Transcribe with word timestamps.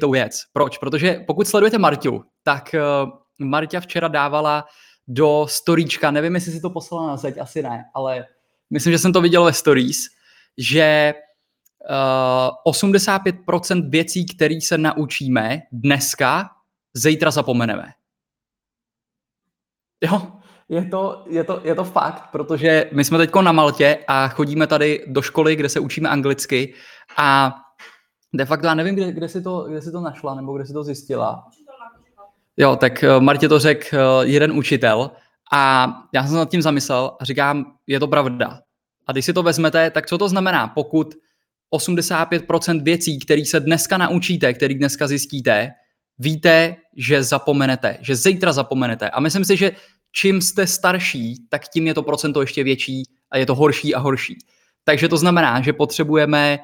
to 0.00 0.10
věc. 0.10 0.42
Proč? 0.52 0.78
Protože 0.78 1.24
pokud 1.26 1.48
sledujete 1.48 1.78
Marťu, 1.78 2.24
tak 2.42 2.74
uh, 2.74 3.10
Marťa 3.38 3.80
včera 3.80 4.08
dávala 4.08 4.64
do 5.08 5.46
storíčka, 5.48 6.10
nevím, 6.10 6.34
jestli 6.34 6.52
si 6.52 6.60
to 6.60 6.70
poslala 6.70 7.06
na 7.06 7.16
zeď, 7.16 7.38
asi 7.38 7.62
ne, 7.62 7.84
ale 7.94 8.26
myslím, 8.70 8.92
že 8.92 8.98
jsem 8.98 9.12
to 9.12 9.20
viděl 9.20 9.44
ve 9.44 9.52
stories, 9.52 10.06
že 10.58 11.14
uh, 12.66 12.72
85% 12.72 13.90
věcí, 13.90 14.26
které 14.26 14.60
se 14.60 14.78
naučíme 14.78 15.62
dneska, 15.72 16.50
zítra 16.94 17.30
zapomeneme. 17.30 17.92
Jo, 20.04 20.32
je 20.68 20.84
to, 20.84 21.24
je, 21.26 21.44
to, 21.44 21.60
je 21.64 21.74
to 21.74 21.84
fakt, 21.84 22.30
protože 22.32 22.90
my 22.92 23.04
jsme 23.04 23.18
teď 23.18 23.30
na 23.34 23.52
Maltě 23.52 24.04
a 24.08 24.28
chodíme 24.28 24.66
tady 24.66 25.04
do 25.06 25.22
školy, 25.22 25.56
kde 25.56 25.68
se 25.68 25.80
učíme 25.80 26.08
anglicky 26.08 26.74
a 27.16 27.54
de 28.34 28.44
facto 28.44 28.66
já 28.66 28.74
nevím, 28.74 28.94
kde, 28.94 29.12
kde, 29.12 29.28
si 29.28 29.42
to, 29.42 29.64
kde 29.68 29.82
si 29.82 29.92
to 29.92 30.00
našla 30.00 30.34
nebo 30.34 30.56
kde 30.56 30.66
si 30.66 30.72
to 30.72 30.84
zjistila. 30.84 31.48
Jo, 32.56 32.76
tak 32.76 33.04
eh, 33.04 33.20
Martě 33.20 33.48
to 33.48 33.58
řekl 33.58 33.96
eh, 33.96 34.26
jeden 34.26 34.52
učitel 34.52 35.10
a 35.52 35.92
já 36.14 36.22
jsem 36.22 36.30
se 36.30 36.36
nad 36.36 36.50
tím 36.50 36.62
zamyslel 36.62 37.16
a 37.20 37.24
říkám, 37.24 37.72
je 37.86 38.00
to 38.00 38.08
pravda. 38.08 38.60
A 39.06 39.12
když 39.12 39.24
si 39.24 39.32
to 39.32 39.42
vezmete, 39.42 39.90
tak 39.90 40.06
co 40.06 40.18
to 40.18 40.28
znamená, 40.28 40.68
pokud 40.68 41.14
85% 41.74 42.82
věcí, 42.82 43.18
které 43.18 43.44
se 43.44 43.60
dneska 43.60 43.98
naučíte, 43.98 44.52
které 44.52 44.74
dneska 44.74 45.06
zjistíte, 45.06 45.70
víte, 46.18 46.76
že 46.96 47.22
zapomenete, 47.22 47.98
že 48.00 48.16
zítra 48.16 48.52
zapomenete. 48.52 49.10
A 49.10 49.20
myslím 49.20 49.44
si, 49.44 49.56
že 49.56 49.72
čím 50.12 50.40
jste 50.40 50.66
starší, 50.66 51.46
tak 51.48 51.68
tím 51.68 51.86
je 51.86 51.94
to 51.94 52.02
procento 52.02 52.40
ještě 52.40 52.64
větší 52.64 53.02
a 53.30 53.38
je 53.38 53.46
to 53.46 53.54
horší 53.54 53.94
a 53.94 53.98
horší. 53.98 54.38
Takže 54.84 55.08
to 55.08 55.16
znamená, 55.16 55.60
že 55.60 55.72
potřebujeme 55.72 56.58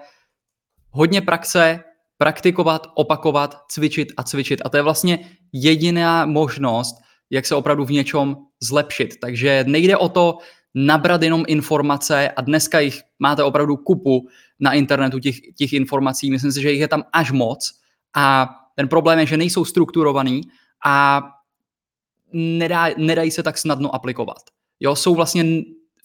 hodně 0.94 1.20
praxe, 1.20 1.80
praktikovat, 2.18 2.86
opakovat, 2.94 3.56
cvičit 3.68 4.12
a 4.16 4.22
cvičit. 4.22 4.62
A 4.64 4.68
to 4.68 4.76
je 4.76 4.82
vlastně 4.82 5.18
jediná 5.52 6.26
možnost, 6.26 6.94
jak 7.30 7.46
se 7.46 7.54
opravdu 7.54 7.84
v 7.84 7.90
něčem 7.90 8.36
zlepšit. 8.62 9.20
Takže 9.20 9.64
nejde 9.66 9.96
o 9.96 10.08
to 10.08 10.38
nabrat 10.74 11.22
jenom 11.22 11.44
informace 11.46 12.30
a 12.30 12.40
dneska 12.40 12.80
jich 12.80 13.02
máte 13.18 13.42
opravdu 13.42 13.76
kupu 13.76 14.28
na 14.60 14.72
internetu 14.72 15.18
těch, 15.18 15.36
těch 15.58 15.72
informací. 15.72 16.30
Myslím 16.30 16.52
si, 16.52 16.62
že 16.62 16.72
jich 16.72 16.80
je 16.80 16.88
tam 16.88 17.02
až 17.12 17.30
moc 17.30 17.70
a 18.16 18.48
ten 18.76 18.88
problém 18.88 19.18
je, 19.18 19.26
že 19.26 19.36
nejsou 19.36 19.64
strukturovaný 19.64 20.40
a 20.86 21.22
nedá, 22.32 22.88
nedají 22.96 23.30
se 23.30 23.42
tak 23.42 23.58
snadno 23.58 23.94
aplikovat. 23.94 24.42
Jo, 24.80 24.96
jsou 24.96 25.14
vlastně 25.14 25.44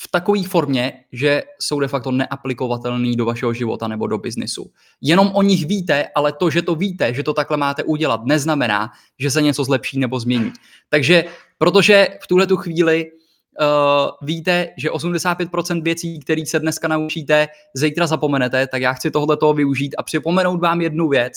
v 0.02 0.08
takové 0.12 0.44
formě, 0.44 0.94
že 1.12 1.44
jsou 1.60 1.80
de 1.80 1.88
facto 1.88 2.12
neaplikovatelný 2.12 3.16
do 3.16 3.26
vašeho 3.26 3.54
života 3.54 3.88
nebo 3.88 4.08
do 4.08 4.18
biznisu. 4.18 4.72
Jenom 5.02 5.32
o 5.34 5.42
nich 5.42 5.66
víte, 5.66 6.08
ale 6.16 6.34
to, 6.34 6.50
že 6.50 6.62
to 6.62 6.76
víte, 6.76 7.14
že 7.14 7.24
to 7.24 7.34
takhle 7.34 7.58
máte 7.58 7.84
udělat, 7.84 8.22
neznamená, 8.26 8.92
že 9.20 9.32
se 9.32 9.42
něco 9.42 9.64
zlepší 9.64 10.00
nebo 10.00 10.20
změní. 10.20 10.52
Takže 10.90 11.24
protože 11.60 12.08
v 12.24 12.28
tuhle 12.28 12.48
tu 12.48 12.58
chvíli 12.58 13.06
uh, 13.06 14.28
víte, 14.28 14.70
že 14.78 14.90
85% 14.90 15.84
věcí, 15.84 16.20
které 16.20 16.46
se 16.46 16.60
dneska 16.60 16.88
naučíte, 16.88 17.48
zítra 17.74 18.08
zapomenete, 18.08 18.68
tak 18.68 18.82
já 18.82 18.94
chci 18.94 19.12
tohle 19.12 19.38
využít 19.54 19.96
a 19.98 20.04
připomenout 20.04 20.62
vám 20.62 20.82
jednu 20.82 21.10
věc, 21.10 21.34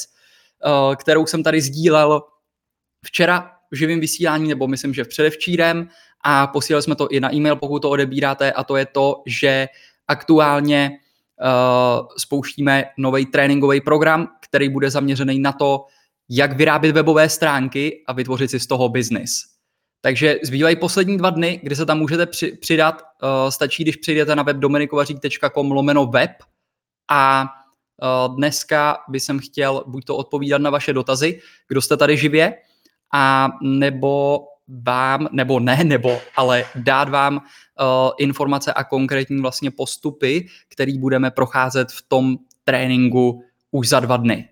uh, 0.66 0.94
kterou 0.94 1.26
jsem 1.26 1.42
tady 1.42 1.60
sdílel 1.60 2.22
včera 3.04 3.50
v 3.70 3.76
živém 3.76 4.00
vysílání, 4.00 4.48
nebo 4.48 4.68
myslím, 4.68 4.94
že 4.94 5.04
předevčírem 5.04 5.88
a 6.22 6.46
posílali 6.46 6.82
jsme 6.82 6.96
to 6.96 7.08
i 7.08 7.20
na 7.20 7.34
e-mail, 7.34 7.56
pokud 7.56 7.82
to 7.82 7.90
odebíráte 7.90 8.52
a 8.52 8.64
to 8.64 8.76
je 8.76 8.86
to, 8.86 9.22
že 9.26 9.68
aktuálně 10.08 10.90
uh, 10.90 12.06
spouštíme 12.18 12.84
nový 12.98 13.26
tréninkový 13.26 13.80
program, 13.80 14.28
který 14.40 14.68
bude 14.68 14.90
zaměřený 14.90 15.38
na 15.38 15.52
to, 15.52 15.84
jak 16.28 16.52
vyrábět 16.52 16.92
webové 16.92 17.28
stránky 17.28 18.02
a 18.06 18.12
vytvořit 18.12 18.50
si 18.50 18.60
z 18.60 18.66
toho 18.66 18.88
biznis. 18.88 19.52
Takže 20.00 20.38
zbývají 20.42 20.76
poslední 20.76 21.18
dva 21.18 21.30
dny, 21.30 21.60
kdy 21.62 21.76
se 21.76 21.86
tam 21.86 21.98
můžete 21.98 22.26
při, 22.26 22.52
přidat. 22.52 23.02
Uh, 23.02 23.50
stačí, 23.50 23.82
když 23.82 23.96
přijdete 23.96 24.36
na 24.36 24.42
web 24.42 24.56
dominikovařík.com 24.56 25.72
lomeno 25.72 26.06
web 26.06 26.30
a 27.10 27.42
uh, 28.28 28.36
dneska 28.36 28.98
bych 29.08 29.22
jsem 29.22 29.38
chtěl 29.38 29.84
buď 29.86 30.04
to 30.04 30.16
odpovídat 30.16 30.58
na 30.58 30.70
vaše 30.70 30.92
dotazy, 30.92 31.40
kdo 31.68 31.82
jste 31.82 31.96
tady 31.96 32.16
živě, 32.16 32.54
a 33.14 33.48
nebo 33.62 34.40
vám, 34.80 35.28
nebo 35.32 35.60
ne, 35.60 35.84
nebo, 35.84 36.20
ale 36.36 36.64
dát 36.74 37.08
vám 37.08 37.36
uh, 37.36 37.42
informace 38.18 38.72
a 38.72 38.84
konkrétní 38.84 39.40
vlastně 39.40 39.70
postupy, 39.70 40.46
který 40.68 40.98
budeme 40.98 41.30
procházet 41.30 41.92
v 41.92 42.02
tom 42.08 42.36
tréninku 42.64 43.42
už 43.70 43.88
za 43.88 44.00
dva 44.00 44.16
dny. 44.16 44.48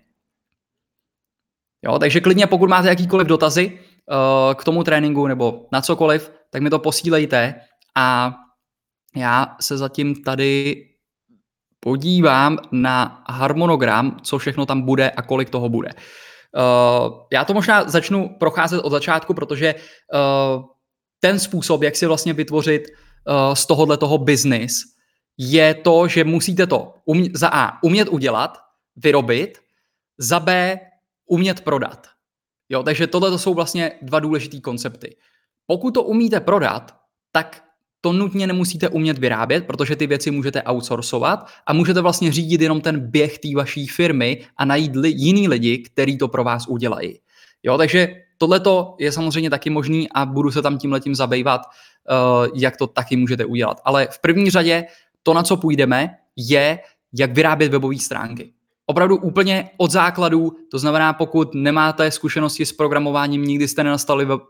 Jo, 1.85 1.99
takže 1.99 2.21
klidně, 2.21 2.47
pokud 2.47 2.69
máte 2.69 2.87
jakýkoliv 2.87 3.27
dotazy 3.27 3.79
uh, 3.79 4.53
k 4.53 4.63
tomu 4.63 4.83
tréninku 4.83 5.27
nebo 5.27 5.67
na 5.71 5.81
cokoliv, 5.81 6.31
tak 6.49 6.61
mi 6.61 6.69
to 6.69 6.79
posílejte 6.79 7.55
a 7.95 8.35
já 9.15 9.55
se 9.61 9.77
zatím 9.77 10.23
tady 10.23 10.75
podívám 11.79 12.57
na 12.71 13.23
harmonogram, 13.29 14.17
co 14.23 14.37
všechno 14.37 14.65
tam 14.65 14.81
bude 14.81 15.09
a 15.09 15.21
kolik 15.21 15.49
toho 15.49 15.69
bude. 15.69 15.89
Uh, 15.93 16.01
Uh, 16.57 17.13
já 17.33 17.45
to 17.45 17.53
možná 17.53 17.89
začnu 17.89 18.35
procházet 18.39 18.81
od 18.81 18.89
začátku, 18.89 19.33
protože 19.33 19.75
uh, 19.75 20.63
ten 21.19 21.39
způsob, 21.39 21.83
jak 21.83 21.95
si 21.95 22.05
vlastně 22.05 22.33
vytvořit 22.33 22.87
uh, 22.87 23.53
z 23.53 23.65
tohohle 23.65 23.97
toho 23.97 24.17
business, 24.17 24.81
je 25.37 25.73
to, 25.73 26.07
že 26.07 26.23
musíte 26.23 26.67
to 26.67 26.93
umě- 27.07 27.31
za 27.33 27.47
A 27.47 27.83
umět 27.83 28.07
udělat, 28.09 28.57
vyrobit, 28.95 29.59
za 30.17 30.39
B 30.39 30.79
umět 31.29 31.61
prodat. 31.61 32.07
Jo, 32.69 32.83
takže 32.83 33.07
tohle 33.07 33.39
jsou 33.39 33.53
vlastně 33.53 33.91
dva 34.01 34.19
důležité 34.19 34.59
koncepty. 34.59 35.17
Pokud 35.67 35.91
to 35.91 36.03
umíte 36.03 36.39
prodat, 36.39 36.95
tak 37.31 37.63
to 38.01 38.13
nutně 38.13 38.47
nemusíte 38.47 38.89
umět 38.89 39.17
vyrábět, 39.17 39.67
protože 39.67 39.95
ty 39.95 40.07
věci 40.07 40.31
můžete 40.31 40.63
outsourcovat 40.63 41.47
a 41.67 41.73
můžete 41.73 42.01
vlastně 42.01 42.31
řídit 42.31 42.61
jenom 42.61 42.81
ten 42.81 42.99
běh 42.99 43.39
té 43.39 43.47
vaší 43.55 43.87
firmy 43.87 44.45
a 44.57 44.65
najít 44.65 44.95
li, 44.95 45.09
jiný 45.09 45.47
lidi, 45.47 45.77
kteří 45.77 46.17
to 46.17 46.27
pro 46.27 46.43
vás 46.43 46.67
udělají. 46.67 47.19
Jo, 47.63 47.77
takže 47.77 48.15
tohle 48.37 48.61
je 48.99 49.11
samozřejmě 49.11 49.49
taky 49.49 49.69
možný 49.69 50.09
a 50.15 50.25
budu 50.25 50.51
se 50.51 50.61
tam 50.61 50.77
tím 50.77 50.91
letím 50.91 51.15
zabývat, 51.15 51.61
uh, 51.61 52.47
jak 52.55 52.77
to 52.77 52.87
taky 52.87 53.15
můžete 53.15 53.45
udělat. 53.45 53.81
Ale 53.85 54.07
v 54.11 54.21
první 54.21 54.49
řadě 54.49 54.83
to, 55.23 55.33
na 55.33 55.43
co 55.43 55.57
půjdeme, 55.57 56.09
je, 56.35 56.79
jak 57.13 57.33
vyrábět 57.33 57.71
webové 57.71 57.97
stránky 57.97 58.53
opravdu 58.91 59.17
úplně 59.17 59.69
od 59.77 59.91
základů, 59.91 60.51
to 60.71 60.79
znamená, 60.79 61.13
pokud 61.13 61.55
nemáte 61.55 62.11
zkušenosti 62.11 62.65
s 62.65 62.73
programováním, 62.73 63.43
nikdy 63.43 63.67
jste 63.67 63.83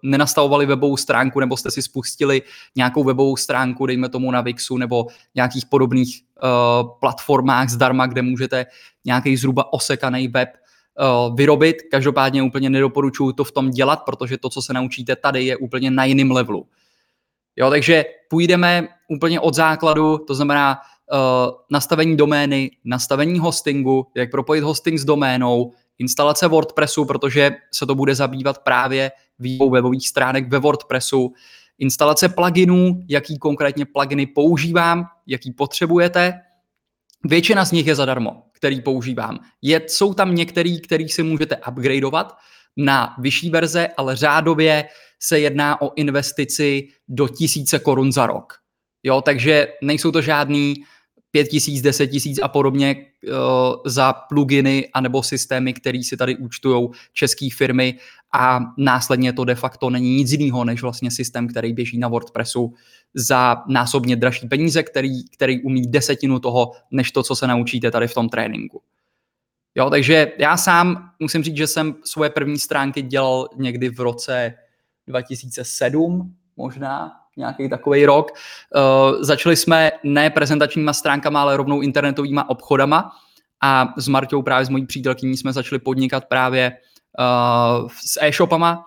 nenastavovali 0.03 0.65
webovou 0.65 0.97
stránku 0.97 1.39
nebo 1.39 1.57
jste 1.57 1.71
si 1.71 1.81
spustili 1.81 2.41
nějakou 2.75 3.03
webovou 3.03 3.37
stránku, 3.37 3.85
dejme 3.85 4.09
tomu 4.09 4.31
na 4.31 4.41
Wixu 4.41 4.77
nebo 4.77 5.07
nějakých 5.35 5.65
podobných 5.65 6.21
uh, 6.21 6.89
platformách 6.99 7.69
zdarma, 7.69 8.05
kde 8.05 8.21
můžete 8.21 8.65
nějaký 9.05 9.37
zhruba 9.37 9.73
osekaný 9.73 10.27
web 10.27 10.49
uh, 10.49 11.35
vyrobit. 11.35 11.77
Každopádně 11.91 12.43
úplně 12.43 12.69
nedoporučuji 12.69 13.31
to 13.31 13.43
v 13.43 13.51
tom 13.51 13.69
dělat, 13.69 14.01
protože 14.05 14.37
to, 14.37 14.49
co 14.49 14.61
se 14.61 14.73
naučíte 14.73 15.15
tady, 15.15 15.45
je 15.45 15.57
úplně 15.57 15.91
na 15.91 16.05
jiném 16.05 16.31
levelu. 16.31 16.65
Jo, 17.55 17.69
takže 17.69 18.05
půjdeme 18.29 18.87
úplně 19.09 19.39
od 19.39 19.53
základu, 19.53 20.17
to 20.17 20.35
znamená 20.35 20.79
nastavení 21.71 22.17
domény, 22.17 22.71
nastavení 22.85 23.39
hostingu, 23.39 24.07
jak 24.15 24.31
propojit 24.31 24.63
hosting 24.63 24.99
s 24.99 25.05
doménou, 25.05 25.73
instalace 25.99 26.47
WordPressu, 26.47 27.05
protože 27.05 27.51
se 27.73 27.85
to 27.85 27.95
bude 27.95 28.15
zabývat 28.15 28.57
právě 28.59 29.11
vývou 29.39 29.69
webových 29.69 30.09
stránek 30.09 30.49
ve 30.49 30.59
WordPressu, 30.59 31.33
instalace 31.79 32.29
pluginů, 32.29 33.01
jaký 33.09 33.37
konkrétně 33.37 33.85
pluginy 33.85 34.25
používám, 34.25 35.05
jaký 35.27 35.51
potřebujete. 35.51 36.33
Většina 37.23 37.65
z 37.65 37.71
nich 37.71 37.87
je 37.87 37.95
zadarmo, 37.95 38.43
který 38.51 38.81
používám. 38.81 39.39
Je, 39.61 39.81
jsou 39.87 40.13
tam 40.13 40.35
některý, 40.35 40.81
který 40.81 41.09
si 41.09 41.23
můžete 41.23 41.57
upgradeovat 41.69 42.37
na 42.77 43.15
vyšší 43.19 43.49
verze, 43.49 43.87
ale 43.97 44.15
řádově 44.15 44.85
se 45.19 45.39
jedná 45.39 45.81
o 45.81 45.93
investici 45.95 46.87
do 47.07 47.27
tisíce 47.27 47.79
korun 47.79 48.11
za 48.11 48.25
rok. 48.27 48.53
Jo, 49.03 49.21
takže 49.21 49.67
nejsou 49.81 50.11
to 50.11 50.21
žádný 50.21 50.75
5 51.31 51.47
tisíc, 51.47 51.81
10 51.81 52.07
tisíc 52.07 52.39
a 52.43 52.47
podobně 52.47 52.95
uh, 52.95 53.33
za 53.85 54.13
pluginy 54.13 54.89
anebo 54.93 55.23
systémy, 55.23 55.73
které 55.73 56.03
si 56.03 56.17
tady 56.17 56.37
účtují 56.37 56.89
české 57.13 57.47
firmy 57.53 57.97
a 58.33 58.59
následně 58.77 59.33
to 59.33 59.45
de 59.45 59.55
facto 59.55 59.89
není 59.89 60.15
nic 60.15 60.31
jiného, 60.31 60.65
než 60.65 60.81
vlastně 60.81 61.11
systém, 61.11 61.47
který 61.47 61.73
běží 61.73 61.97
na 61.97 62.07
WordPressu 62.07 62.73
za 63.13 63.63
násobně 63.67 64.15
dražší 64.15 64.47
peníze, 64.47 64.83
který, 64.83 65.29
který 65.29 65.61
umí 65.63 65.81
desetinu 65.81 66.39
toho, 66.39 66.71
než 66.91 67.11
to, 67.11 67.23
co 67.23 67.35
se 67.35 67.47
naučíte 67.47 67.91
tady 67.91 68.07
v 68.07 68.13
tom 68.13 68.29
tréninku. 68.29 68.81
Jo, 69.75 69.89
takže 69.89 70.31
já 70.39 70.57
sám 70.57 71.11
musím 71.19 71.43
říct, 71.43 71.57
že 71.57 71.67
jsem 71.67 71.95
svoje 72.03 72.29
první 72.29 72.59
stránky 72.59 73.01
dělal 73.01 73.47
někdy 73.57 73.89
v 73.89 73.99
roce 73.99 74.53
2007 75.07 76.35
možná, 76.57 77.20
nějaký 77.37 77.69
takový 77.69 78.05
rok. 78.05 78.31
Uh, 78.31 79.21
začali 79.21 79.55
jsme 79.55 79.91
ne 80.03 80.29
prezentačníma 80.29 80.93
stránkama, 80.93 81.41
ale 81.41 81.57
rovnou 81.57 81.81
internetovými 81.81 82.41
obchodama. 82.47 83.11
A 83.63 83.93
s 83.97 84.07
Marťou 84.07 84.41
právě 84.41 84.65
s 84.65 84.69
mojí 84.69 84.85
přítelkyní 84.85 85.37
jsme 85.37 85.53
začali 85.53 85.79
podnikat 85.79 86.25
právě 86.25 86.71
uh, 87.19 87.87
s 88.05 88.21
e-shopama. 88.21 88.85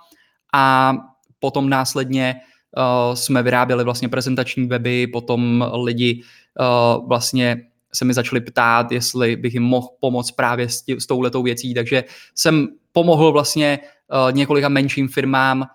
A 0.54 0.94
potom 1.38 1.68
následně 1.68 2.34
uh, 2.76 3.14
jsme 3.14 3.42
vyráběli 3.42 3.84
vlastně 3.84 4.08
prezentační 4.08 4.66
weby, 4.66 5.06
potom 5.06 5.64
lidi 5.72 6.22
uh, 6.60 7.08
vlastně 7.08 7.56
se 7.94 8.04
mi 8.04 8.14
začali 8.14 8.40
ptát, 8.40 8.92
jestli 8.92 9.36
bych 9.36 9.54
jim 9.54 9.62
mohl 9.62 9.88
pomoct 10.00 10.30
právě 10.30 10.68
s, 10.68 10.82
tí, 10.82 11.00
s 11.00 11.06
touhletou 11.06 11.42
věcí, 11.42 11.74
takže 11.74 12.04
jsem 12.34 12.68
pomohl 12.92 13.32
vlastně 13.32 13.78
uh, 13.78 14.32
několika 14.32 14.68
menším 14.68 15.08
firmám 15.08 15.60
uh, 15.60 15.66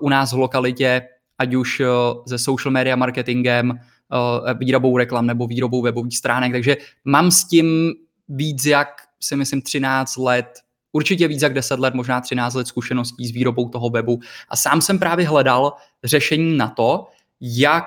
u 0.00 0.08
nás 0.08 0.32
v 0.32 0.38
lokalitě, 0.38 1.02
ať 1.42 1.54
už 1.54 1.80
uh, 1.80 1.86
se 2.26 2.38
social 2.38 2.72
media 2.72 2.96
marketingem, 2.96 3.70
uh, 3.70 4.58
výrobou 4.58 4.98
reklam 4.98 5.26
nebo 5.26 5.46
výrobou 5.46 5.82
webových 5.82 6.18
stránek, 6.18 6.52
takže 6.52 6.76
mám 7.04 7.30
s 7.30 7.44
tím 7.44 7.92
víc 8.28 8.66
jak 8.66 8.88
si 9.20 9.36
myslím 9.36 9.62
13 9.62 10.16
let, 10.16 10.46
určitě 10.92 11.28
víc 11.28 11.42
jak 11.42 11.54
10 11.54 11.80
let, 11.80 11.94
možná 11.94 12.20
13 12.20 12.54
let 12.54 12.66
zkušeností 12.66 13.26
s 13.26 13.30
výrobou 13.30 13.68
toho 13.68 13.90
webu 13.90 14.20
a 14.48 14.56
sám 14.56 14.80
jsem 14.80 14.98
právě 14.98 15.28
hledal 15.28 15.72
řešení 16.04 16.56
na 16.56 16.68
to, 16.68 17.06
jak 17.40 17.86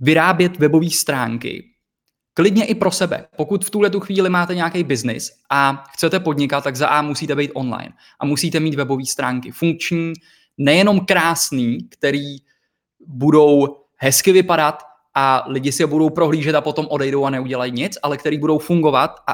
vyrábět 0.00 0.58
webové 0.58 0.90
stránky, 0.90 1.76
Klidně 2.36 2.64
i 2.64 2.74
pro 2.74 2.90
sebe. 2.90 3.26
Pokud 3.36 3.64
v 3.64 3.70
tuhle 3.70 3.90
tu 3.90 4.00
chvíli 4.00 4.30
máte 4.30 4.54
nějaký 4.54 4.84
biznis 4.84 5.32
a 5.50 5.84
chcete 5.92 6.20
podnikat, 6.20 6.64
tak 6.64 6.76
za 6.76 6.88
A 6.88 7.02
musíte 7.02 7.34
být 7.36 7.50
online 7.54 7.92
a 8.20 8.26
musíte 8.26 8.60
mít 8.60 8.74
webové 8.74 9.06
stránky 9.06 9.50
funkční, 9.50 10.12
nejenom 10.58 11.00
krásný, 11.00 11.78
který 11.88 12.36
budou 13.06 13.76
hezky 13.96 14.32
vypadat 14.32 14.82
a 15.14 15.44
lidi 15.46 15.72
si 15.72 15.82
je 15.82 15.86
budou 15.86 16.10
prohlížet 16.10 16.54
a 16.54 16.60
potom 16.60 16.86
odejdou 16.90 17.24
a 17.24 17.30
neudělají 17.30 17.72
nic, 17.72 17.98
ale 18.02 18.16
který 18.16 18.38
budou 18.38 18.58
fungovat 18.58 19.20
a 19.26 19.32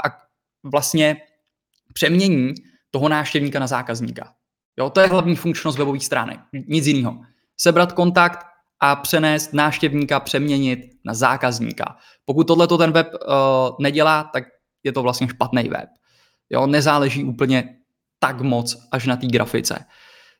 vlastně 0.63 1.17
přemění 1.93 2.55
toho 2.91 3.09
návštěvníka 3.09 3.59
na 3.59 3.67
zákazníka. 3.67 4.33
Jo, 4.79 4.91
to 4.91 5.01
je 5.01 5.07
hlavní 5.07 5.37
funkčnost 5.37 5.79
webových 5.79 6.05
stránek. 6.05 6.41
Nic 6.53 6.87
jiného. 6.87 7.21
Sebrat 7.57 7.93
kontakt, 7.93 8.47
a 8.85 8.97
přenést 8.97 9.53
návštěvníka, 9.53 10.21
přeměnit 10.21 10.79
na 11.05 11.15
zákazníka. 11.15 11.97
Pokud 12.25 12.47
tohle 12.47 12.67
ten 12.67 12.93
web 12.93 13.09
uh, 13.15 13.77
nedělá, 13.81 14.25
tak 14.25 14.45
je 14.85 14.93
to 14.93 15.03
vlastně 15.03 15.29
špatný 15.29 15.69
web. 15.69 15.89
Jo, 16.51 16.67
nezáleží 16.67 17.25
úplně 17.25 17.77
tak 18.19 18.41
moc 18.41 18.77
až 18.93 19.07
na 19.07 19.17
té 19.17 19.27
grafice. 19.27 19.85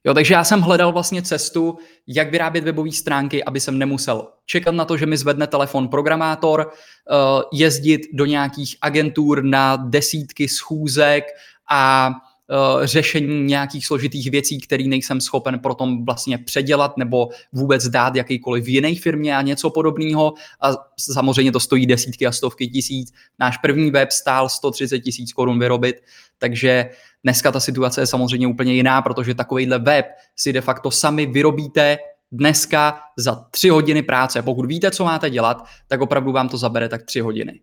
Jo, 0.05 0.15
takže 0.15 0.35
já 0.35 0.45
jsem 0.45 0.61
hledal 0.61 0.93
vlastně 0.93 1.23
cestu, 1.23 1.79
jak 2.07 2.31
vyrábět 2.31 2.65
webové 2.65 2.93
stránky, 2.93 3.45
aby 3.45 3.61
jsem 3.61 3.79
nemusel 3.79 4.29
čekat 4.47 4.75
na 4.75 4.85
to, 4.85 4.97
že 4.97 5.07
mi 5.07 5.17
zvedne 5.17 5.47
telefon 5.47 5.89
programátor, 5.89 6.67
uh, 6.71 7.43
jezdit 7.53 8.01
do 8.13 8.27
nějakých 8.27 8.77
agentur 8.83 9.45
na 9.45 9.77
desítky 9.77 10.49
schůzek 10.49 11.25
a 11.71 12.11
uh, 12.11 12.85
řešení 12.85 13.45
nějakých 13.45 13.87
složitých 13.87 14.31
věcí, 14.31 14.61
které 14.61 14.85
nejsem 14.85 15.21
schopen 15.21 15.59
potom 15.59 16.05
vlastně 16.05 16.39
předělat 16.39 16.97
nebo 16.97 17.29
vůbec 17.53 17.89
dát 17.89 18.17
jakýkoliv 18.17 18.69
jiné 18.69 18.95
firmě 18.95 19.37
a 19.37 19.43
něco 19.43 19.71
podobného. 19.71 20.35
A 20.61 20.73
samozřejmě 20.99 21.53
to 21.53 21.61
stojí 21.61 21.87
desítky 21.87 22.27
a 22.27 22.33
stovky 22.33 22.69
tisíc. 22.69 23.13
Náš 23.39 23.59
první 23.59 23.91
web 23.91 24.11
stál 24.11 24.49
130 24.49 25.01
tisíc 25.01 25.33
korun 25.33 25.59
vyrobit, 25.59 25.97
takže 26.39 26.91
dneska 27.25 27.53
ta 27.53 27.61
situace 27.61 28.01
je 28.01 28.07
samozřejmě 28.07 28.47
úplně 28.47 28.75
jiná, 28.75 29.03
protože 29.03 29.35
takovýhle 29.35 29.79
web 29.79 30.07
si 30.37 30.53
de 30.53 30.61
facto 30.61 30.91
sami 30.91 31.27
vyrobíte 31.27 31.99
dneska 32.33 33.01
za 33.17 33.47
tři 33.51 33.69
hodiny 33.69 34.03
práce. 34.03 34.43
Pokud 34.43 34.67
víte, 34.67 34.91
co 34.91 35.05
máte 35.05 35.31
dělat, 35.31 35.65
tak 35.89 36.01
opravdu 36.01 36.33
vám 36.33 36.49
to 36.49 36.57
zabere 36.57 36.89
tak 36.89 37.03
tři 37.03 37.21
hodiny. 37.21 37.61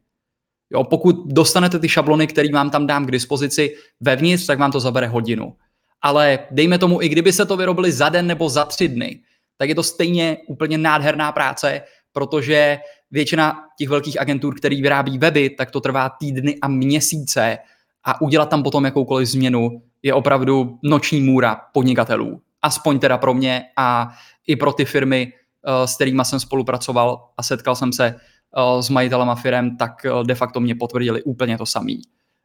Jo, 0.73 0.83
pokud 0.83 1.15
dostanete 1.25 1.79
ty 1.79 1.89
šablony, 1.89 2.27
které 2.27 2.51
vám 2.53 2.69
tam 2.69 2.87
dám 2.87 3.05
k 3.05 3.11
dispozici 3.11 3.75
vevnitř, 3.99 4.45
tak 4.45 4.59
vám 4.59 4.71
to 4.71 4.79
zabere 4.79 5.07
hodinu. 5.07 5.55
Ale 6.01 6.39
dejme 6.51 6.77
tomu, 6.77 7.01
i 7.01 7.09
kdyby 7.09 7.33
se 7.33 7.45
to 7.45 7.57
vyrobili 7.57 7.91
za 7.91 8.09
den 8.09 8.27
nebo 8.27 8.49
za 8.49 8.65
tři 8.65 8.87
dny, 8.87 9.19
tak 9.57 9.69
je 9.69 9.75
to 9.75 9.83
stejně 9.83 10.37
úplně 10.47 10.77
nádherná 10.77 11.31
práce, 11.31 11.81
protože 12.11 12.79
většina 13.11 13.63
těch 13.77 13.89
velkých 13.89 14.21
agentur, 14.21 14.55
který 14.55 14.81
vyrábí 14.81 15.17
weby, 15.17 15.49
tak 15.49 15.71
to 15.71 15.81
trvá 15.81 16.09
týdny 16.09 16.57
a 16.61 16.67
měsíce 16.67 17.57
a 18.03 18.21
udělat 18.21 18.49
tam 18.49 18.63
potom 18.63 18.85
jakoukoliv 18.85 19.27
změnu 19.27 19.81
je 20.03 20.13
opravdu 20.13 20.79
noční 20.83 21.21
můra 21.21 21.61
podnikatelů. 21.73 22.41
Aspoň 22.61 22.99
teda 22.99 23.17
pro 23.17 23.33
mě 23.33 23.63
a 23.77 24.09
i 24.47 24.55
pro 24.55 24.73
ty 24.73 24.85
firmy, 24.85 25.33
eh, 25.67 25.87
s 25.87 25.95
kterými 25.95 26.25
jsem 26.25 26.39
spolupracoval 26.39 27.29
a 27.37 27.43
setkal 27.43 27.75
jsem 27.75 27.93
se 27.93 28.15
Eh, 28.57 28.83
s 28.83 28.89
majitelama 28.89 29.35
firem, 29.35 29.77
tak 29.77 30.05
eh, 30.05 30.23
de 30.23 30.35
facto 30.35 30.59
mě 30.59 30.75
potvrdili 30.75 31.23
úplně 31.23 31.57
to 31.57 31.65
samý. 31.65 32.01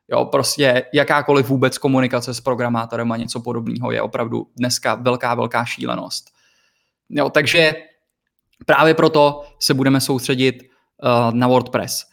Jo, 0.08 0.24
prostě 0.24 0.84
jakákoliv 0.94 1.48
vůbec 1.48 1.78
komunikace 1.78 2.34
s 2.34 2.40
programátorem 2.40 3.12
a 3.12 3.16
něco 3.16 3.40
podobného 3.40 3.92
je 3.92 4.02
opravdu 4.02 4.46
dneska 4.56 4.94
velká, 4.94 5.34
velká 5.34 5.64
šílenost. 5.64 6.30
Jo, 7.10 7.30
takže 7.30 7.72
právě 8.66 8.94
proto 8.94 9.44
se 9.60 9.74
budeme 9.74 10.00
soustředit 10.00 10.62
uh, 10.62 11.34
na 11.34 11.46
WordPress. 11.46 12.04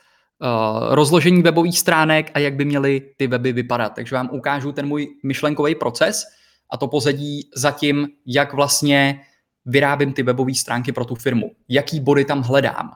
Uh, 0.41 0.95
rozložení 0.95 1.41
webových 1.41 1.79
stránek 1.79 2.31
a 2.33 2.39
jak 2.39 2.53
by 2.53 2.65
měly 2.65 3.01
ty 3.17 3.27
weby 3.27 3.53
vypadat. 3.53 3.93
Takže 3.95 4.15
vám 4.15 4.29
ukážu 4.31 4.71
ten 4.71 4.87
můj 4.87 5.07
myšlenkový 5.23 5.75
proces 5.75 6.23
a 6.69 6.77
to 6.77 6.87
pozadí 6.87 7.49
za 7.55 7.71
tím, 7.71 8.07
jak 8.25 8.53
vlastně 8.53 9.21
vyrábím 9.65 10.13
ty 10.13 10.23
webové 10.23 10.55
stránky 10.55 10.91
pro 10.91 11.05
tu 11.05 11.15
firmu. 11.15 11.51
Jaký 11.69 11.99
body 11.99 12.25
tam 12.25 12.41
hledám 12.41 12.91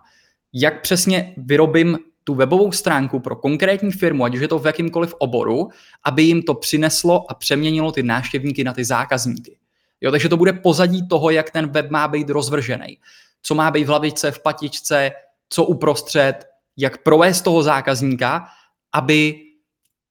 jak 0.56 0.82
přesně 0.82 1.34
vyrobím 1.38 1.98
tu 2.24 2.36
webovou 2.36 2.72
stránku 2.72 3.20
pro 3.20 3.36
konkrétní 3.36 3.92
firmu, 3.92 4.24
ať 4.24 4.36
už 4.36 4.42
je 4.42 4.48
to 4.48 4.60
v 4.60 4.66
jakýmkoliv 4.66 5.14
oboru, 5.18 5.70
aby 6.06 6.24
jim 6.24 6.42
to 6.42 6.54
přineslo 6.54 7.32
a 7.32 7.34
přeměnilo 7.34 7.92
ty 7.92 8.04
návštěvníky 8.04 8.64
na 8.64 8.74
ty 8.74 8.86
zákazníky. 8.86 9.58
Jo, 10.02 10.12
takže 10.12 10.30
to 10.30 10.38
bude 10.38 10.54
pozadí 10.54 11.08
toho, 11.08 11.30
jak 11.30 11.52
ten 11.52 11.68
web 11.68 11.90
má 11.90 12.08
být 12.08 12.30
rozvržený. 12.30 12.98
Co 13.42 13.56
má 13.56 13.72
být 13.72 13.84
v 13.84 13.88
hlavičce, 13.88 14.32
v 14.32 14.40
patičce, 14.40 15.12
co 15.50 15.64
uprostřed, 15.64 16.46
jak 16.78 16.98
provést 16.98 17.42
toho 17.42 17.64
zákazníka, 17.64 18.48
aby 18.94 19.42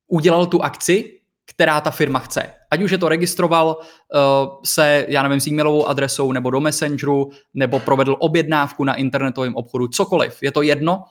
udělal 0.08 0.46
tu 0.46 0.62
akci, 0.62 1.20
která 1.46 1.80
ta 1.80 1.90
firma 1.90 2.18
chce. 2.18 2.54
Ať 2.70 2.82
už 2.82 2.90
je 2.90 2.98
to 2.98 3.08
registroval 3.08 3.76
uh, 3.76 4.60
se, 4.64 5.06
já 5.08 5.22
nevím, 5.22 5.40
s 5.40 5.46
e-mailovou 5.46 5.86
adresou 5.86 6.32
nebo 6.32 6.50
do 6.50 6.60
Messengeru, 6.60 7.30
nebo 7.54 7.80
provedl 7.80 8.16
objednávku 8.18 8.84
na 8.84 8.94
internetovém 8.94 9.56
obchodu, 9.56 9.88
cokoliv. 9.88 10.42
Je 10.42 10.52
to 10.52 10.62
jedno, 10.62 11.04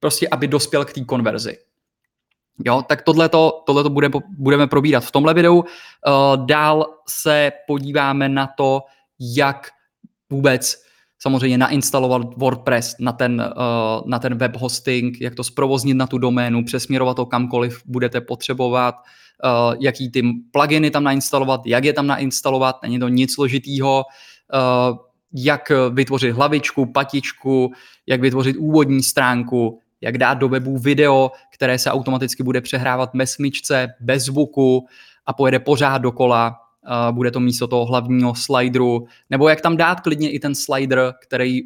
prostě 0.00 0.28
aby 0.28 0.48
dospěl 0.48 0.84
k 0.84 0.92
té 0.92 1.04
konverzi. 1.04 1.58
Jo, 2.64 2.82
tak 2.82 3.02
tohleto, 3.02 3.62
tohleto 3.66 3.90
bude, 3.90 4.08
budeme 4.38 4.66
probírat 4.66 5.04
v 5.04 5.10
tomhle 5.10 5.34
videu. 5.34 5.56
Uh, 5.56 5.66
dál 6.46 6.86
se 7.08 7.52
podíváme 7.66 8.28
na 8.28 8.46
to, 8.46 8.80
jak 9.18 9.70
vůbec 10.30 10.81
samozřejmě 11.22 11.58
nainstalovat 11.58 12.22
WordPress 12.36 12.96
na 12.98 13.12
ten, 13.12 13.52
uh, 13.56 14.10
na 14.10 14.18
ten 14.18 14.34
web 14.34 14.56
hosting, 14.56 15.20
jak 15.20 15.34
to 15.34 15.44
zprovoznit 15.44 15.96
na 15.96 16.06
tu 16.06 16.18
doménu, 16.18 16.64
přesměrovat 16.64 17.16
to 17.16 17.26
kamkoliv 17.26 17.82
budete 17.86 18.20
potřebovat, 18.20 18.94
uh, 18.94 19.74
jaký 19.80 20.10
ty 20.10 20.22
pluginy 20.50 20.90
tam 20.90 21.04
nainstalovat, 21.04 21.60
jak 21.66 21.84
je 21.84 21.92
tam 21.92 22.06
nainstalovat, 22.06 22.82
není 22.82 22.98
to 22.98 23.08
nic 23.08 23.34
složitýho, 23.34 24.04
uh, 24.54 24.98
jak 25.34 25.72
vytvořit 25.92 26.32
hlavičku, 26.32 26.86
patičku, 26.86 27.72
jak 28.06 28.20
vytvořit 28.20 28.56
úvodní 28.56 29.02
stránku, 29.02 29.78
jak 30.00 30.18
dát 30.18 30.34
do 30.34 30.48
webu 30.48 30.78
video, 30.78 31.30
které 31.54 31.78
se 31.78 31.90
automaticky 31.90 32.42
bude 32.42 32.60
přehrávat 32.60 33.10
bez 33.14 33.32
smyčce, 33.32 33.88
bez 34.00 34.22
zvuku 34.22 34.86
a 35.26 35.32
pojede 35.32 35.58
pořád 35.58 35.98
dokola, 35.98 36.61
bude 37.10 37.30
to 37.30 37.40
místo 37.40 37.66
toho 37.66 37.84
hlavního 37.84 38.34
slideru, 38.34 39.06
nebo 39.30 39.48
jak 39.48 39.60
tam 39.60 39.76
dát 39.76 40.00
klidně 40.00 40.30
i 40.30 40.38
ten 40.38 40.54
slider, 40.54 41.14
který 41.22 41.60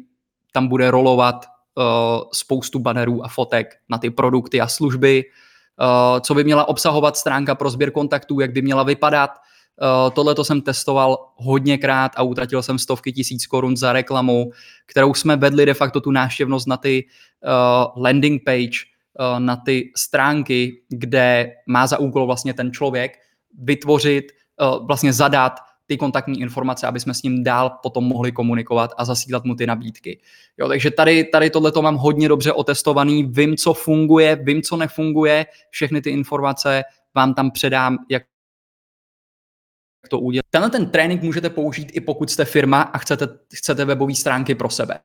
tam 0.51 0.67
bude 0.67 0.91
rolovat 0.91 1.45
uh, 1.45 1.83
spoustu 2.33 2.79
bannerů 2.79 3.25
a 3.25 3.27
fotek 3.27 3.75
na 3.89 3.97
ty 3.97 4.09
produkty 4.09 4.61
a 4.61 4.67
služby, 4.67 5.23
uh, 5.25 6.19
co 6.19 6.35
by 6.35 6.43
měla 6.43 6.67
obsahovat 6.67 7.17
stránka 7.17 7.55
pro 7.55 7.69
sběr 7.69 7.91
kontaktů, 7.91 8.39
jak 8.39 8.51
by 8.51 8.61
měla 8.61 8.83
vypadat. 8.83 9.31
Uh, 9.81 10.13
Tohle 10.13 10.35
to 10.35 10.43
jsem 10.43 10.61
testoval 10.61 11.17
hodněkrát 11.35 12.11
a 12.15 12.23
utratil 12.23 12.61
jsem 12.61 12.79
stovky 12.79 13.13
tisíc 13.13 13.47
korun 13.47 13.77
za 13.77 13.93
reklamu, 13.93 14.51
kterou 14.85 15.13
jsme 15.13 15.35
vedli 15.35 15.65
de 15.65 15.73
facto 15.73 16.01
tu 16.01 16.11
návštěvnost 16.11 16.67
na 16.67 16.77
ty 16.77 17.05
uh, 17.05 18.03
landing 18.03 18.41
page, 18.45 18.85
uh, 19.19 19.39
na 19.39 19.55
ty 19.55 19.91
stránky, 19.95 20.81
kde 20.89 21.51
má 21.67 21.87
za 21.87 21.99
úkol 21.99 22.25
vlastně 22.25 22.53
ten 22.53 22.71
člověk 22.71 23.11
vytvořit, 23.59 24.31
vlastně 24.85 25.13
zadat 25.13 25.59
ty 25.85 25.97
kontaktní 25.97 26.39
informace, 26.39 26.87
aby 26.87 26.99
jsme 26.99 27.13
s 27.13 27.23
ním 27.23 27.43
dál 27.43 27.69
potom 27.83 28.03
mohli 28.03 28.31
komunikovat 28.31 28.93
a 28.97 29.05
zasílat 29.05 29.43
mu 29.43 29.55
ty 29.55 29.67
nabídky. 29.67 30.21
Jo, 30.57 30.67
takže 30.67 30.91
tady, 30.91 31.23
tady 31.23 31.49
tohle 31.49 31.71
to 31.71 31.81
mám 31.81 31.95
hodně 31.95 32.29
dobře 32.29 32.53
otestovaný, 32.53 33.23
vím, 33.23 33.57
co 33.57 33.73
funguje, 33.73 34.35
vím, 34.35 34.61
co 34.61 34.77
nefunguje, 34.77 35.45
všechny 35.69 36.01
ty 36.01 36.09
informace 36.09 36.83
vám 37.15 37.33
tam 37.33 37.51
předám, 37.51 37.97
jak 38.09 38.23
to 40.09 40.19
udělat. 40.19 40.45
Tenhle 40.49 40.69
ten 40.69 40.89
trénink 40.89 41.23
můžete 41.23 41.49
použít 41.49 41.91
i 41.93 42.01
pokud 42.01 42.31
jste 42.31 42.45
firma 42.45 42.81
a 42.81 42.97
chcete, 42.97 43.27
chcete 43.55 43.85
webové 43.85 44.15
stránky 44.15 44.55
pro 44.55 44.69
sebe. 44.69 44.99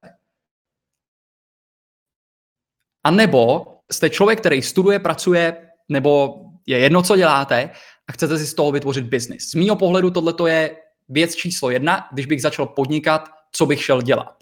A 3.04 3.10
nebo 3.10 3.66
jste 3.92 4.10
člověk, 4.10 4.40
který 4.40 4.62
studuje, 4.62 4.98
pracuje 4.98 5.68
nebo 5.88 6.34
je 6.66 6.78
jedno, 6.78 7.02
co 7.02 7.16
děláte 7.16 7.70
chcete 8.12 8.38
si 8.38 8.46
z 8.46 8.54
toho 8.54 8.72
vytvořit 8.72 9.04
biznis. 9.04 9.50
Z 9.50 9.54
mýho 9.54 9.76
pohledu 9.76 10.10
tohle 10.10 10.50
je 10.50 10.76
věc 11.08 11.34
číslo 11.34 11.70
jedna, 11.70 12.08
když 12.12 12.26
bych 12.26 12.42
začal 12.42 12.66
podnikat, 12.66 13.28
co 13.52 13.66
bych 13.66 13.84
šel 13.84 14.02
dělat. 14.02 14.34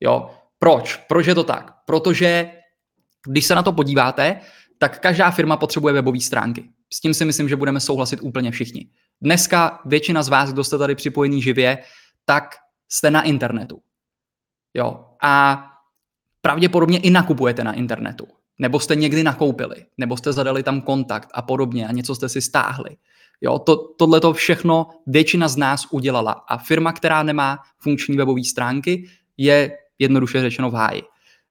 Jo? 0.00 0.30
Proč? 0.58 0.96
Proč 0.96 1.26
je 1.26 1.34
to 1.34 1.44
tak? 1.44 1.74
Protože 1.86 2.50
když 3.26 3.46
se 3.46 3.54
na 3.54 3.62
to 3.62 3.72
podíváte, 3.72 4.40
tak 4.78 4.98
každá 4.98 5.30
firma 5.30 5.56
potřebuje 5.56 5.94
webové 5.94 6.20
stránky. 6.20 6.64
S 6.92 7.00
tím 7.00 7.14
si 7.14 7.24
myslím, 7.24 7.48
že 7.48 7.56
budeme 7.56 7.80
souhlasit 7.80 8.20
úplně 8.22 8.50
všichni. 8.50 8.88
Dneska 9.20 9.80
většina 9.84 10.22
z 10.22 10.28
vás, 10.28 10.52
kdo 10.52 10.64
jste 10.64 10.78
tady 10.78 10.94
připojení 10.94 11.42
živě, 11.42 11.78
tak 12.24 12.54
jste 12.88 13.10
na 13.10 13.22
internetu. 13.22 13.80
Jo. 14.74 15.04
A 15.22 15.64
pravděpodobně 16.40 16.98
i 16.98 17.10
nakupujete 17.10 17.64
na 17.64 17.72
internetu. 17.72 18.26
Nebo 18.58 18.80
jste 18.80 18.96
někdy 18.96 19.22
nakoupili, 19.22 19.86
nebo 19.98 20.16
jste 20.16 20.32
zadali 20.32 20.62
tam 20.62 20.80
kontakt 20.80 21.30
a 21.34 21.42
podobně 21.42 21.88
a 21.88 21.92
něco 21.92 22.14
jste 22.14 22.28
si 22.28 22.40
stáhli. 22.40 22.96
Jo, 23.44 23.58
to, 23.58 23.76
tohle 23.76 24.20
to 24.20 24.32
všechno 24.32 24.86
většina 25.06 25.48
z 25.48 25.56
nás 25.56 25.86
udělala. 25.90 26.32
A 26.32 26.58
firma, 26.58 26.92
která 26.92 27.22
nemá 27.22 27.58
funkční 27.78 28.16
webové 28.16 28.44
stránky, 28.44 29.08
je 29.36 29.78
jednoduše 29.98 30.40
řečeno 30.40 30.70
v 30.70 30.74
háji. 30.74 31.02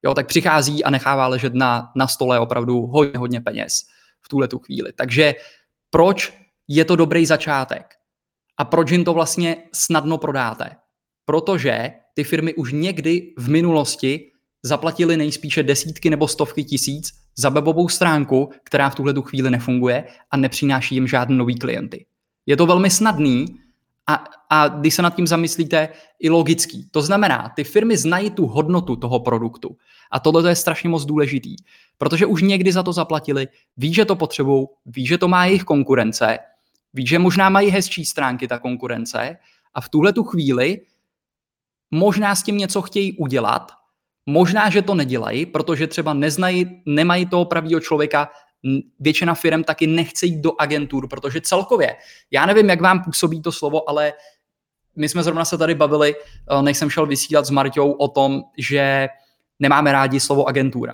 Jo, 0.03 0.13
tak 0.13 0.27
přichází 0.27 0.83
a 0.83 0.89
nechává 0.89 1.27
ležet 1.27 1.53
na, 1.53 1.91
na 1.95 2.07
stole 2.07 2.39
opravdu 2.39 2.81
hodně, 2.81 3.19
hodně 3.19 3.41
peněz 3.41 3.81
v 4.21 4.29
tuhle 4.29 4.47
tu 4.47 4.59
chvíli. 4.59 4.93
Takže 4.93 5.35
proč 5.89 6.33
je 6.67 6.85
to 6.85 6.95
dobrý 6.95 7.25
začátek? 7.25 7.95
A 8.57 8.65
proč 8.65 8.91
jim 8.91 9.03
to 9.03 9.13
vlastně 9.13 9.57
snadno 9.73 10.17
prodáte? 10.17 10.75
Protože 11.25 11.91
ty 12.13 12.23
firmy 12.23 12.53
už 12.53 12.71
někdy 12.73 13.33
v 13.37 13.49
minulosti 13.49 14.31
zaplatili 14.63 15.17
nejspíše 15.17 15.63
desítky 15.63 16.09
nebo 16.09 16.27
stovky 16.27 16.63
tisíc 16.63 17.20
za 17.35 17.49
webovou 17.49 17.89
stránku, 17.89 18.49
která 18.63 18.89
v 18.89 18.95
tuhle 18.95 19.13
chvíli 19.21 19.49
nefunguje 19.49 20.07
a 20.31 20.37
nepřináší 20.37 20.95
jim 20.95 21.07
žádný 21.07 21.37
nový 21.37 21.55
klienty. 21.55 22.05
Je 22.45 22.57
to 22.57 22.65
velmi 22.65 22.89
snadný 22.89 23.45
a, 24.07 24.23
a 24.49 24.67
když 24.67 24.95
se 24.95 25.01
nad 25.01 25.15
tím 25.15 25.27
zamyslíte, 25.27 25.89
i 26.19 26.29
logický. 26.29 26.87
To 26.91 27.01
znamená, 27.01 27.51
ty 27.55 27.63
firmy 27.63 27.97
znají 27.97 28.29
tu 28.29 28.45
hodnotu 28.45 28.95
toho 28.95 29.19
produktu. 29.19 29.77
A 30.11 30.19
tohle 30.19 30.51
je 30.51 30.55
strašně 30.55 30.89
moc 30.89 31.05
důležitý, 31.05 31.55
protože 31.97 32.25
už 32.25 32.41
někdy 32.41 32.71
za 32.71 32.83
to 32.83 32.93
zaplatili, 32.93 33.47
ví, 33.77 33.93
že 33.93 34.05
to 34.05 34.15
potřebují, 34.15 34.67
ví, 34.85 35.05
že 35.05 35.17
to 35.17 35.27
má 35.27 35.45
jejich 35.45 35.63
konkurence, 35.63 36.39
ví, 36.93 37.07
že 37.07 37.19
možná 37.19 37.49
mají 37.49 37.69
hezčí 37.69 38.05
stránky 38.05 38.47
ta 38.47 38.59
konkurence 38.59 39.37
a 39.73 39.81
v 39.81 39.89
tuhle 39.89 40.13
tu 40.13 40.23
chvíli 40.23 40.81
možná 41.91 42.35
s 42.35 42.43
tím 42.43 42.57
něco 42.57 42.81
chtějí 42.81 43.17
udělat, 43.17 43.71
možná, 44.25 44.69
že 44.69 44.81
to 44.81 44.95
nedělají, 44.95 45.45
protože 45.45 45.87
třeba 45.87 46.13
neznají, 46.13 46.81
nemají 46.85 47.25
toho 47.25 47.45
pravého 47.45 47.79
člověka, 47.79 48.29
většina 48.99 49.33
firm 49.33 49.63
taky 49.63 49.87
nechce 49.87 50.25
jít 50.25 50.41
do 50.41 50.51
agentur, 50.59 51.07
protože 51.07 51.41
celkově, 51.41 51.95
já 52.31 52.45
nevím, 52.45 52.69
jak 52.69 52.81
vám 52.81 53.03
působí 53.03 53.41
to 53.41 53.51
slovo, 53.51 53.89
ale 53.89 54.13
my 54.95 55.09
jsme 55.09 55.23
zrovna 55.23 55.45
se 55.45 55.57
tady 55.57 55.75
bavili, 55.75 56.15
eh, 56.15 56.61
než 56.61 56.77
jsem 56.77 56.89
šel 56.89 57.05
vysílat 57.05 57.45
s 57.45 57.49
Marťou 57.49 57.91
o 57.91 58.07
tom, 58.07 58.41
že 58.57 59.07
nemáme 59.59 59.91
rádi 59.91 60.19
slovo 60.19 60.47
agentura. 60.47 60.93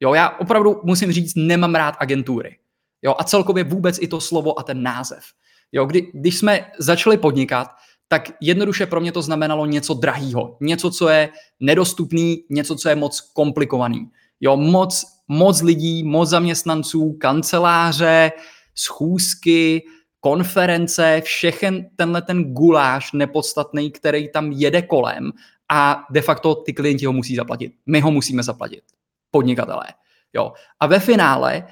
Jo, 0.00 0.14
já 0.14 0.30
opravdu 0.30 0.80
musím 0.84 1.12
říct, 1.12 1.32
nemám 1.36 1.74
rád 1.74 1.94
agentury. 1.98 2.58
Jo, 3.02 3.14
a 3.18 3.24
celkově 3.24 3.64
vůbec 3.64 3.98
i 4.00 4.08
to 4.08 4.20
slovo 4.20 4.58
a 4.58 4.62
ten 4.62 4.82
název. 4.82 5.24
Jo, 5.72 5.84
kdy, 5.84 6.10
když 6.14 6.38
jsme 6.38 6.70
začali 6.78 7.18
podnikat, 7.18 7.68
tak 8.08 8.30
jednoduše 8.40 8.86
pro 8.86 9.00
mě 9.00 9.12
to 9.12 9.22
znamenalo 9.22 9.66
něco 9.66 9.94
drahýho, 9.94 10.56
něco, 10.60 10.90
co 10.90 11.08
je 11.08 11.28
nedostupný, 11.60 12.44
něco, 12.50 12.76
co 12.76 12.88
je 12.88 12.94
moc 12.94 13.20
komplikovaný. 13.20 14.10
Jo, 14.40 14.56
moc, 14.56 15.04
moc 15.28 15.62
lidí, 15.62 16.02
moc 16.02 16.28
zaměstnanců, 16.28 17.12
kanceláře, 17.12 18.32
schůzky, 18.74 19.82
konference, 20.20 21.20
všechen 21.24 21.90
tenhle 21.96 22.22
ten 22.22 22.54
guláš 22.54 23.12
nepodstatný, 23.12 23.90
který 23.90 24.32
tam 24.32 24.52
jede 24.52 24.82
kolem 24.82 25.32
a 25.72 26.04
de 26.10 26.22
facto 26.22 26.54
ty 26.54 26.72
klienti 26.72 27.06
ho 27.06 27.12
musí 27.12 27.36
zaplatit. 27.36 27.72
My 27.86 28.00
ho 28.00 28.10
musíme 28.10 28.42
zaplatit. 28.42 28.82
Podnikatelé. 29.30 29.86
Jo. 30.32 30.52
A 30.80 30.86
ve 30.86 30.98
finále 30.98 31.66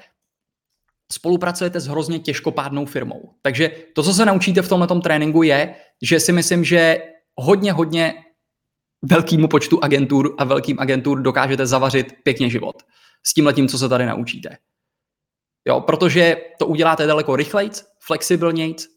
spolupracujete 1.11 1.79
s 1.79 1.87
hrozně 1.87 2.19
těžkopádnou 2.19 2.85
firmou. 2.85 3.33
Takže 3.41 3.71
to, 3.95 4.03
co 4.03 4.13
se 4.13 4.25
naučíte 4.25 4.61
v 4.61 4.69
tomhle 4.69 5.01
tréninku, 5.01 5.43
je, 5.43 5.75
že 6.01 6.19
si 6.19 6.31
myslím, 6.31 6.63
že 6.63 6.97
hodně, 7.35 7.71
hodně 7.71 8.13
velkému 9.01 9.47
počtu 9.47 9.83
agentur 9.83 10.35
a 10.37 10.43
velkým 10.43 10.79
agentur 10.79 11.21
dokážete 11.21 11.65
zavařit 11.65 12.13
pěkně 12.23 12.49
život. 12.49 12.83
S 13.25 13.33
tím 13.33 13.45
letím, 13.45 13.67
co 13.67 13.77
se 13.77 13.89
tady 13.89 14.05
naučíte. 14.05 14.57
Jo, 15.67 15.81
protože 15.81 16.37
to 16.59 16.67
uděláte 16.67 17.07
daleko 17.07 17.35
rychlejc, 17.35 17.85
flexibilnějc, 18.03 18.87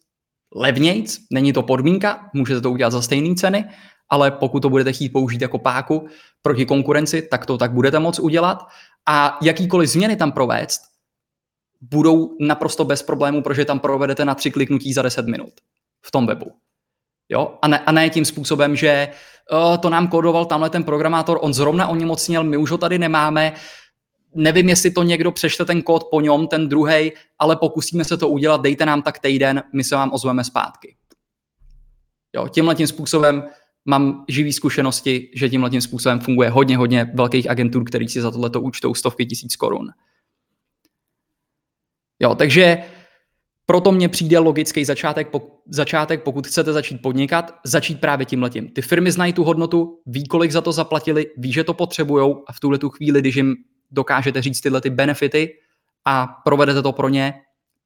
levnějc, 0.56 1.18
není 1.32 1.52
to 1.52 1.62
podmínka, 1.62 2.30
můžete 2.34 2.60
to 2.60 2.70
udělat 2.70 2.90
za 2.90 3.02
stejné 3.02 3.34
ceny, 3.34 3.64
ale 4.10 4.30
pokud 4.30 4.60
to 4.60 4.70
budete 4.70 4.92
chtít 4.92 5.08
použít 5.08 5.42
jako 5.42 5.58
páku 5.58 6.06
proti 6.42 6.66
konkurenci, 6.66 7.22
tak 7.22 7.46
to 7.46 7.58
tak 7.58 7.72
budete 7.72 7.98
moct 7.98 8.18
udělat. 8.18 8.66
A 9.08 9.38
jakýkoliv 9.42 9.90
změny 9.90 10.16
tam 10.16 10.32
provést, 10.32 10.80
budou 11.80 12.36
naprosto 12.40 12.84
bez 12.84 13.02
problémů, 13.02 13.42
protože 13.42 13.64
tam 13.64 13.80
provedete 13.80 14.24
na 14.24 14.34
tři 14.34 14.50
kliknutí 14.50 14.92
za 14.92 15.02
10 15.02 15.26
minut 15.26 15.52
v 16.06 16.10
tom 16.10 16.26
webu. 16.26 16.52
Jo? 17.28 17.58
A, 17.62 17.68
ne, 17.68 17.78
a 17.78 17.92
ne 17.92 18.10
tím 18.10 18.24
způsobem, 18.24 18.76
že 18.76 19.08
uh, 19.52 19.76
to 19.76 19.90
nám 19.90 20.08
kodoval 20.08 20.44
tamhle 20.44 20.70
ten 20.70 20.84
programátor, 20.84 21.38
on 21.40 21.54
zrovna 21.54 21.88
oněmocněl, 21.88 22.44
my 22.44 22.56
už 22.56 22.70
ho 22.70 22.78
tady 22.78 22.98
nemáme, 22.98 23.52
nevím, 24.34 24.68
jestli 24.68 24.90
to 24.90 25.02
někdo 25.02 25.32
přečte 25.32 25.64
ten 25.64 25.82
kód 25.82 26.04
po 26.10 26.20
něm, 26.20 26.46
ten 26.46 26.68
druhý, 26.68 27.12
ale 27.38 27.56
pokusíme 27.56 28.04
se 28.04 28.16
to 28.16 28.28
udělat, 28.28 28.62
dejte 28.62 28.86
nám 28.86 29.02
tak 29.02 29.18
týden, 29.18 29.62
my 29.72 29.84
se 29.84 29.94
vám 29.94 30.10
ozveme 30.12 30.44
zpátky. 30.44 30.96
Jo, 32.36 32.48
tímhle 32.48 32.74
tím 32.74 32.86
způsobem 32.86 33.44
mám 33.84 34.24
živý 34.28 34.52
zkušenosti, 34.52 35.30
že 35.36 35.48
tímhle 35.48 35.70
tím 35.70 35.80
způsobem 35.80 36.20
funguje 36.20 36.50
hodně, 36.50 36.76
hodně 36.76 37.10
velkých 37.14 37.50
agentur, 37.50 37.84
který 37.84 38.08
si 38.08 38.20
za 38.20 38.30
tohleto 38.30 38.60
účtou 38.60 38.94
stovky 38.94 39.26
tisíc 39.26 39.56
korun. 39.56 39.88
Jo, 42.20 42.34
takže 42.34 42.78
proto 43.66 43.92
mně 43.92 44.08
přijde 44.08 44.38
logický 44.38 44.84
začátek, 44.84 45.28
začátek, 45.68 46.22
pokud 46.22 46.46
chcete 46.46 46.72
začít 46.72 47.02
podnikat, 47.02 47.54
začít 47.64 48.00
právě 48.00 48.26
tím 48.26 48.42
letím. 48.42 48.68
Ty 48.68 48.82
firmy 48.82 49.12
znají 49.12 49.32
tu 49.32 49.44
hodnotu, 49.44 49.98
ví, 50.06 50.26
kolik 50.26 50.50
za 50.50 50.60
to 50.60 50.72
zaplatili, 50.72 51.26
ví, 51.36 51.52
že 51.52 51.64
to 51.64 51.74
potřebují 51.74 52.34
a 52.46 52.52
v 52.52 52.60
tuhle 52.60 52.78
tu 52.78 52.88
chvíli, 52.88 53.20
když 53.20 53.36
jim 53.36 53.54
dokážete 53.90 54.42
říct 54.42 54.60
tyhle 54.60 54.80
ty 54.80 54.90
benefity 54.90 55.54
a 56.04 56.26
provedete 56.44 56.82
to 56.82 56.92
pro 56.92 57.08
ně, 57.08 57.34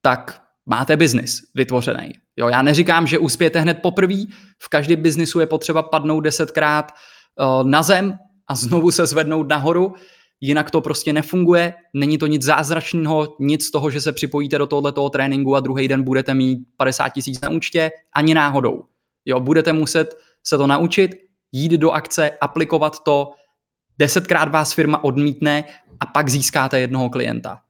tak 0.02 0.42
máte 0.66 0.96
biznis 0.96 1.40
vytvořený. 1.54 2.12
Jo, 2.36 2.48
já 2.48 2.62
neříkám, 2.62 3.06
že 3.06 3.18
uspějete 3.18 3.60
hned 3.60 3.78
poprvé, 3.82 4.24
v 4.58 4.68
každém 4.68 5.02
biznisu 5.02 5.40
je 5.40 5.46
potřeba 5.46 5.82
padnout 5.82 6.24
desetkrát 6.24 6.92
uh, 6.92 7.68
na 7.68 7.82
zem 7.82 8.18
a 8.48 8.54
znovu 8.54 8.90
se 8.90 9.06
zvednout 9.06 9.48
nahoru, 9.48 9.94
jinak 10.40 10.70
to 10.70 10.80
prostě 10.80 11.12
nefunguje, 11.12 11.74
není 11.94 12.18
to 12.18 12.26
nic 12.26 12.42
zázračného, 12.42 13.36
nic 13.40 13.64
z 13.64 13.70
toho, 13.70 13.90
že 13.90 14.00
se 14.00 14.12
připojíte 14.12 14.58
do 14.58 14.66
tohoto 14.66 15.10
tréninku 15.10 15.56
a 15.56 15.60
druhý 15.60 15.88
den 15.88 16.02
budete 16.02 16.34
mít 16.34 16.58
50 16.76 17.08
tisíc 17.08 17.40
na 17.40 17.50
účtě, 17.50 17.90
ani 18.14 18.34
náhodou. 18.34 18.84
Jo, 19.24 19.40
budete 19.40 19.72
muset 19.72 20.14
se 20.46 20.58
to 20.58 20.66
naučit, 20.66 21.10
jít 21.52 21.72
do 21.72 21.90
akce, 21.90 22.30
aplikovat 22.30 23.02
to, 23.04 23.32
desetkrát 23.98 24.48
vás 24.48 24.72
firma 24.72 25.04
odmítne 25.04 25.64
a 26.00 26.06
pak 26.06 26.28
získáte 26.28 26.80
jednoho 26.80 27.10
klienta. 27.10 27.60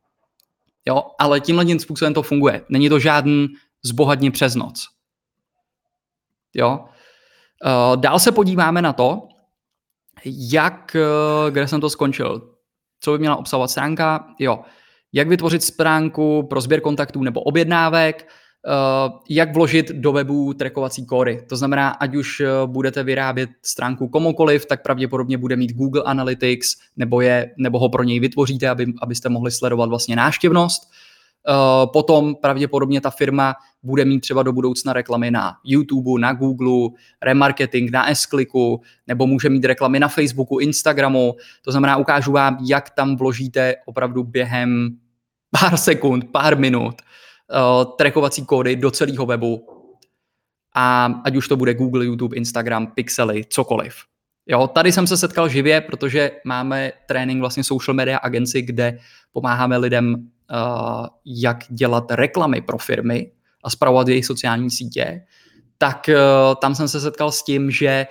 Jo, 0.87 1.03
ale 1.19 1.41
tímhle 1.41 1.65
tím 1.65 1.81
způsobem 1.81 2.15
to 2.15 2.23
funguje. 2.23 2.65
Není 2.69 2.89
to 2.89 2.99
žádný 2.99 3.49
zbohatně 3.83 4.31
přes 4.31 4.55
noc. 4.55 4.89
Jo. 6.55 6.85
Uh, 7.65 7.97
dál 7.97 8.19
se 8.19 8.33
podíváme 8.33 8.83
na 8.83 8.93
to, 8.93 9.29
jak, 10.25 10.97
uh, 10.97 11.51
kde 11.51 11.69
jsem 11.69 11.81
to 11.81 11.91
skončil, 11.91 12.54
co 13.05 13.13
by 13.13 13.19
měla 13.19 13.37
obsahovat 13.37 13.71
stránka, 13.71 14.27
jo, 14.39 14.61
jak 15.13 15.29
vytvořit 15.29 15.63
stránku 15.63 16.43
pro 16.43 16.61
sběr 16.61 16.81
kontaktů 16.81 17.23
nebo 17.23 17.41
objednávek, 17.41 18.27
uh, 18.27 19.19
jak 19.31 19.55
vložit 19.55 19.89
do 19.91 20.13
webu 20.13 20.55
trackovací 20.55 21.07
kódy. 21.07 21.43
To 21.49 21.57
znamená, 21.57 21.89
ať 21.91 22.15
už 22.15 22.43
budete 22.67 23.03
vyrábět 23.03 23.51
stránku 23.63 24.09
komukoliv, 24.09 24.67
tak 24.67 24.83
pravděpodobně 24.83 25.39
bude 25.39 25.57
mít 25.57 25.73
Google 25.73 26.03
Analytics, 26.03 26.77
nebo, 26.97 27.21
je, 27.21 27.51
nebo 27.59 27.79
ho 27.79 27.89
pro 27.89 28.03
něj 28.03 28.21
vytvoříte, 28.21 28.69
aby, 28.69 28.87
abyste 29.03 29.29
mohli 29.29 29.51
sledovat 29.51 29.89
vlastně 29.89 30.17
náštěvnost. 30.17 30.83
Uh, 30.83 31.14
potom 31.93 32.35
pravděpodobně 32.35 33.01
ta 33.01 33.11
firma 33.11 33.55
bude 33.83 34.05
mít 34.05 34.21
třeba 34.21 34.43
do 34.43 34.53
budoucna 34.53 34.93
reklamy 34.93 35.31
na 35.31 35.57
YouTube, 35.65 36.21
na 36.21 36.33
Google, 36.33 36.99
remarketing 37.23 37.91
na 37.91 38.09
s 38.09 38.29
nebo 39.07 39.27
může 39.27 39.49
mít 39.49 39.65
reklamy 39.65 40.01
na 40.01 40.09
Facebooku, 40.09 40.59
Instagramu. 40.59 41.35
To 41.63 41.71
znamená, 41.71 41.97
ukážu 41.97 42.33
vám, 42.33 42.59
jak 42.67 42.91
tam 42.91 43.17
vložíte 43.17 43.75
opravdu 43.87 44.25
během 44.25 44.99
pár 45.61 45.77
sekund, 45.77 46.25
pár 46.33 46.59
minut 46.59 46.95
uh, 46.95 47.85
trackovací 47.97 48.47
kódy 48.47 48.77
do 48.77 48.91
celého 48.91 49.27
webu. 49.27 49.67
A 50.75 51.07
ať 51.25 51.37
už 51.37 51.49
to 51.49 51.57
bude 51.57 51.75
Google, 51.75 52.05
YouTube, 52.05 52.37
Instagram, 52.37 52.87
Pixely, 52.87 53.45
cokoliv. 53.49 53.95
Jo, 54.47 54.67
tady 54.67 54.93
jsem 54.93 55.07
se 55.07 55.17
setkal 55.17 55.49
živě, 55.49 55.81
protože 55.81 56.31
máme 56.45 56.93
trénink 57.07 57.41
vlastně 57.41 57.65
social 57.65 57.95
media 57.95 58.19
agency, 58.19 58.63
kde 58.63 58.99
pomáháme 59.33 59.77
lidem 59.77 60.31
jak 61.25 61.59
dělat 61.69 62.05
reklamy 62.11 62.61
pro 62.61 62.79
firmy 62.79 63.31
a 63.65 63.71
zpravovat 63.71 64.09
jejich 64.09 64.27
sociální 64.27 64.71
sítě, 64.71 65.25
tak 65.79 66.11
tam 66.61 66.75
jsem 66.75 66.89
se 66.89 67.01
setkal 67.01 67.33
s 67.33 67.43
tím, 67.43 67.71
že 67.71 68.07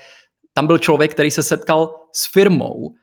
tam 0.54 0.68
byl 0.68 0.78
člověk, 0.78 1.12
který 1.12 1.32
se 1.32 1.44
setkal 1.44 1.96
s 2.12 2.32
firmou, 2.32 2.94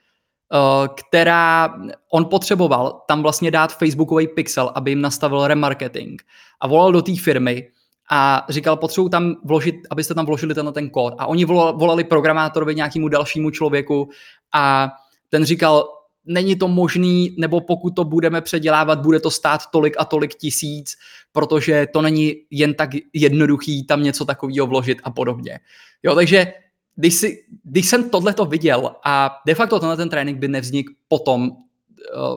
která 0.97 1.75
on 2.13 2.25
potřeboval 2.25 3.03
tam 3.09 3.23
vlastně 3.23 3.51
dát 3.51 3.79
Facebookový 3.79 4.29
pixel, 4.29 4.73
aby 4.75 4.91
jim 4.91 5.01
nastavil 5.01 5.47
remarketing. 5.47 6.23
A 6.61 6.67
volal 6.67 6.93
do 6.93 7.03
té 7.03 7.17
firmy 7.17 7.69
a 8.11 8.47
říkal, 8.49 8.77
potřebuji 8.77 9.09
tam 9.09 9.35
vložit, 9.45 9.75
abyste 9.91 10.15
tam 10.15 10.27
vložili 10.27 10.55
ten, 10.55 10.73
ten 10.73 10.91
kód. 10.91 11.15
A 11.19 11.27
oni 11.27 11.45
volali 11.45 12.05
programátorovi 12.05 12.75
nějakému 12.75 13.09
dalšímu 13.09 13.51
člověku 13.51 14.09
a 14.55 14.89
ten 15.29 15.45
říkal, 15.45 15.89
není 16.25 16.57
to 16.57 16.69
možný, 16.69 17.35
nebo 17.39 17.61
pokud 17.61 17.91
to 17.91 18.05
budeme 18.05 18.41
předělávat, 18.41 19.01
bude 19.01 19.21
to 19.21 19.31
stát 19.31 19.61
tolik 19.73 19.95
a 19.99 20.05
tolik 20.05 20.35
tisíc, 20.35 20.97
protože 21.33 21.87
to 21.93 22.03
není 22.03 22.35
jen 22.51 22.75
tak 22.75 22.91
jednoduchý 23.13 23.87
tam 23.87 24.03
něco 24.03 24.25
takového 24.25 24.67
vložit 24.67 24.99
a 25.05 25.11
podobně. 25.11 25.59
Jo, 26.03 26.15
takže 26.15 26.53
když, 26.97 27.15
si, 27.15 27.45
když 27.65 27.89
jsem 27.89 28.11
tohle 28.11 28.35
to 28.35 28.45
viděl 28.45 28.91
a 29.05 29.37
de 29.47 29.55
facto 29.55 29.81
tenhle 29.81 29.97
ten 29.97 30.09
trénink 30.09 30.39
by 30.39 30.49
nevznik 30.49 30.91
potom 31.09 31.51
uh, 31.51 31.57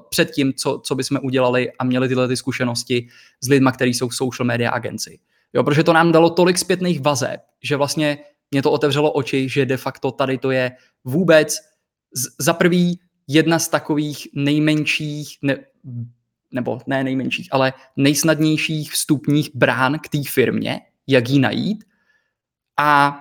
před 0.10 0.32
tím, 0.32 0.54
co, 0.54 0.82
co 0.84 0.96
bychom 0.96 1.20
udělali 1.24 1.72
a 1.80 1.84
měli 1.84 2.08
tyhle 2.08 2.28
ty 2.28 2.38
zkušenosti 2.38 3.08
s 3.42 3.50
lidmi, 3.50 3.70
kteří 3.74 3.94
jsou 3.94 4.08
v 4.08 4.16
social 4.16 4.46
media 4.46 4.72
agenci. 4.72 5.20
Jo, 5.54 5.64
protože 5.64 5.84
to 5.84 5.94
nám 5.94 6.12
dalo 6.12 6.30
tolik 6.30 6.58
zpětných 6.58 7.02
vazeb, 7.02 7.42
že 7.64 7.76
vlastně 7.76 8.18
mě 8.52 8.62
to 8.62 8.72
otevřelo 8.72 9.12
oči, 9.12 9.50
že 9.50 9.66
de 9.66 9.78
facto 9.78 10.12
tady 10.12 10.38
to 10.38 10.52
je 10.52 10.72
vůbec 11.06 11.56
z, 12.14 12.26
za 12.40 12.54
prvý 12.54 13.00
jedna 13.28 13.60
z 13.60 13.68
takových 13.68 14.28
nejmenších, 14.34 15.38
ne, 15.42 15.58
nebo 16.52 16.80
ne 16.88 17.04
nejmenších, 17.04 17.48
ale 17.52 17.74
nejsnadnějších 17.96 18.92
vstupních 18.92 19.56
brán 19.56 20.00
k 20.00 20.10
té 20.10 20.24
firmě, 20.30 20.82
jak 21.08 21.30
ji 21.30 21.40
najít. 21.40 21.84
A 22.78 23.18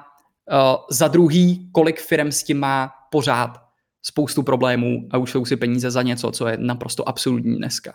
uh, 0.52 0.86
za 0.90 1.08
druhý, 1.08 1.70
kolik 1.72 2.00
firm 2.00 2.32
s 2.32 2.42
tím 2.42 2.58
má 2.58 2.92
pořád 3.10 3.62
spoustu 4.02 4.42
problémů 4.42 5.08
a 5.10 5.18
už 5.18 5.30
jsou 5.30 5.44
si 5.44 5.56
peníze 5.56 5.90
za 5.90 6.02
něco, 6.02 6.30
co 6.30 6.46
je 6.46 6.56
naprosto 6.56 7.08
absurdní 7.08 7.56
dneska. 7.56 7.92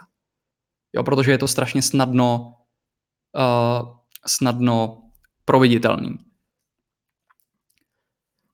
Jo, 0.94 1.04
protože 1.04 1.32
je 1.32 1.38
to 1.38 1.48
strašně 1.48 1.82
snadno 1.82 2.56
uh, 3.36 3.98
snadno 4.26 5.04
proveditelný. 5.46 6.27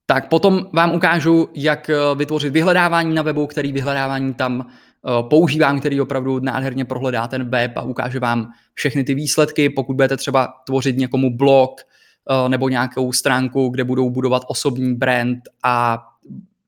Tak 0.05 0.29
potom 0.29 0.69
vám 0.73 0.95
ukážu, 0.95 1.49
jak 1.53 1.89
eh, 1.89 1.95
vytvořit 2.15 2.53
vyhledávání 2.53 3.15
na 3.15 3.21
webu, 3.21 3.47
který 3.47 3.71
vyhledávání 3.71 4.33
tam 4.33 4.65
eh, 4.65 5.23
používám, 5.29 5.79
který 5.79 6.01
opravdu 6.01 6.39
nádherně 6.39 6.85
prohledá 6.85 7.27
ten 7.27 7.49
web 7.49 7.77
a 7.77 7.81
ukáže 7.81 8.19
vám 8.19 8.51
všechny 8.73 9.03
ty 9.03 9.13
výsledky. 9.13 9.69
Pokud 9.69 9.95
budete 9.95 10.17
třeba 10.17 10.53
tvořit 10.65 10.97
někomu 10.97 11.37
blog 11.37 11.81
eh, 11.81 12.49
nebo 12.49 12.69
nějakou 12.69 13.13
stránku, 13.13 13.69
kde 13.69 13.83
budou 13.83 14.09
budovat 14.09 14.43
osobní 14.47 14.95
brand 14.95 15.39
a 15.63 16.03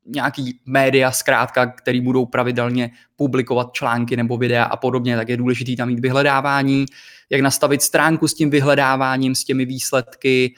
nějaký 0.05 0.59
média 0.65 1.11
zkrátka, 1.11 1.65
který 1.65 2.01
budou 2.01 2.25
pravidelně 2.25 2.91
publikovat 3.15 3.73
články 3.73 4.17
nebo 4.17 4.37
videa 4.37 4.63
a 4.63 4.77
podobně, 4.77 5.15
tak 5.15 5.29
je 5.29 5.37
důležité 5.37 5.75
tam 5.75 5.87
mít 5.87 5.99
vyhledávání, 5.99 6.85
jak 7.29 7.41
nastavit 7.41 7.81
stránku 7.81 8.27
s 8.27 8.33
tím 8.33 8.49
vyhledáváním, 8.49 9.35
s 9.35 9.43
těmi 9.43 9.65
výsledky, 9.65 10.55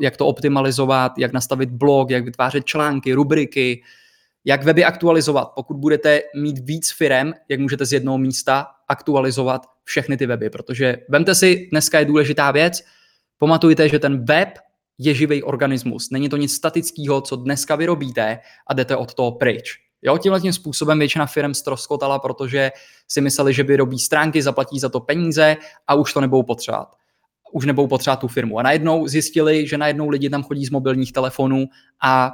jak 0.00 0.16
to 0.16 0.26
optimalizovat, 0.26 1.18
jak 1.18 1.32
nastavit 1.32 1.70
blog, 1.70 2.10
jak 2.10 2.24
vytvářet 2.24 2.64
články, 2.64 3.12
rubriky, 3.12 3.82
jak 4.44 4.64
weby 4.64 4.84
aktualizovat. 4.84 5.52
Pokud 5.54 5.76
budete 5.76 6.22
mít 6.36 6.58
víc 6.58 6.92
firem, 6.92 7.34
jak 7.48 7.60
můžete 7.60 7.86
z 7.86 7.92
jednoho 7.92 8.18
místa 8.18 8.66
aktualizovat 8.88 9.66
všechny 9.84 10.16
ty 10.16 10.26
weby, 10.26 10.50
protože 10.50 10.96
vemte 11.08 11.34
si, 11.34 11.68
dneska 11.70 11.98
je 11.98 12.04
důležitá 12.04 12.50
věc, 12.50 12.82
pamatujte, 13.38 13.88
že 13.88 13.98
ten 13.98 14.24
web 14.24 14.48
je 14.98 15.14
živý 15.14 15.42
organismus. 15.42 16.10
Není 16.10 16.28
to 16.28 16.36
nic 16.36 16.54
statického, 16.54 17.20
co 17.20 17.36
dneska 17.36 17.76
vyrobíte 17.76 18.38
a 18.66 18.74
jdete 18.74 18.96
od 18.96 19.14
toho 19.14 19.32
pryč. 19.32 19.78
Jo, 20.02 20.18
tímhle 20.18 20.40
tím 20.40 20.52
způsobem 20.52 20.98
většina 20.98 21.26
firm 21.26 21.54
ztroskotala, 21.54 22.18
protože 22.18 22.70
si 23.08 23.20
mysleli, 23.20 23.54
že 23.54 23.62
vyrobí 23.62 23.98
stránky, 23.98 24.42
zaplatí 24.42 24.80
za 24.80 24.88
to 24.88 25.00
peníze 25.00 25.56
a 25.86 25.94
už 25.94 26.12
to 26.12 26.20
nebudou 26.20 26.42
potřebovat. 26.42 26.99
Už 27.52 27.66
nebudou 27.66 27.86
potřebovat 27.86 28.20
tu 28.20 28.28
firmu. 28.28 28.58
A 28.58 28.62
najednou 28.62 29.06
zjistili, 29.06 29.66
že 29.66 29.78
najednou 29.78 30.08
lidi 30.08 30.30
tam 30.30 30.42
chodí 30.42 30.66
z 30.66 30.70
mobilních 30.70 31.12
telefonů 31.12 31.66
a 32.02 32.32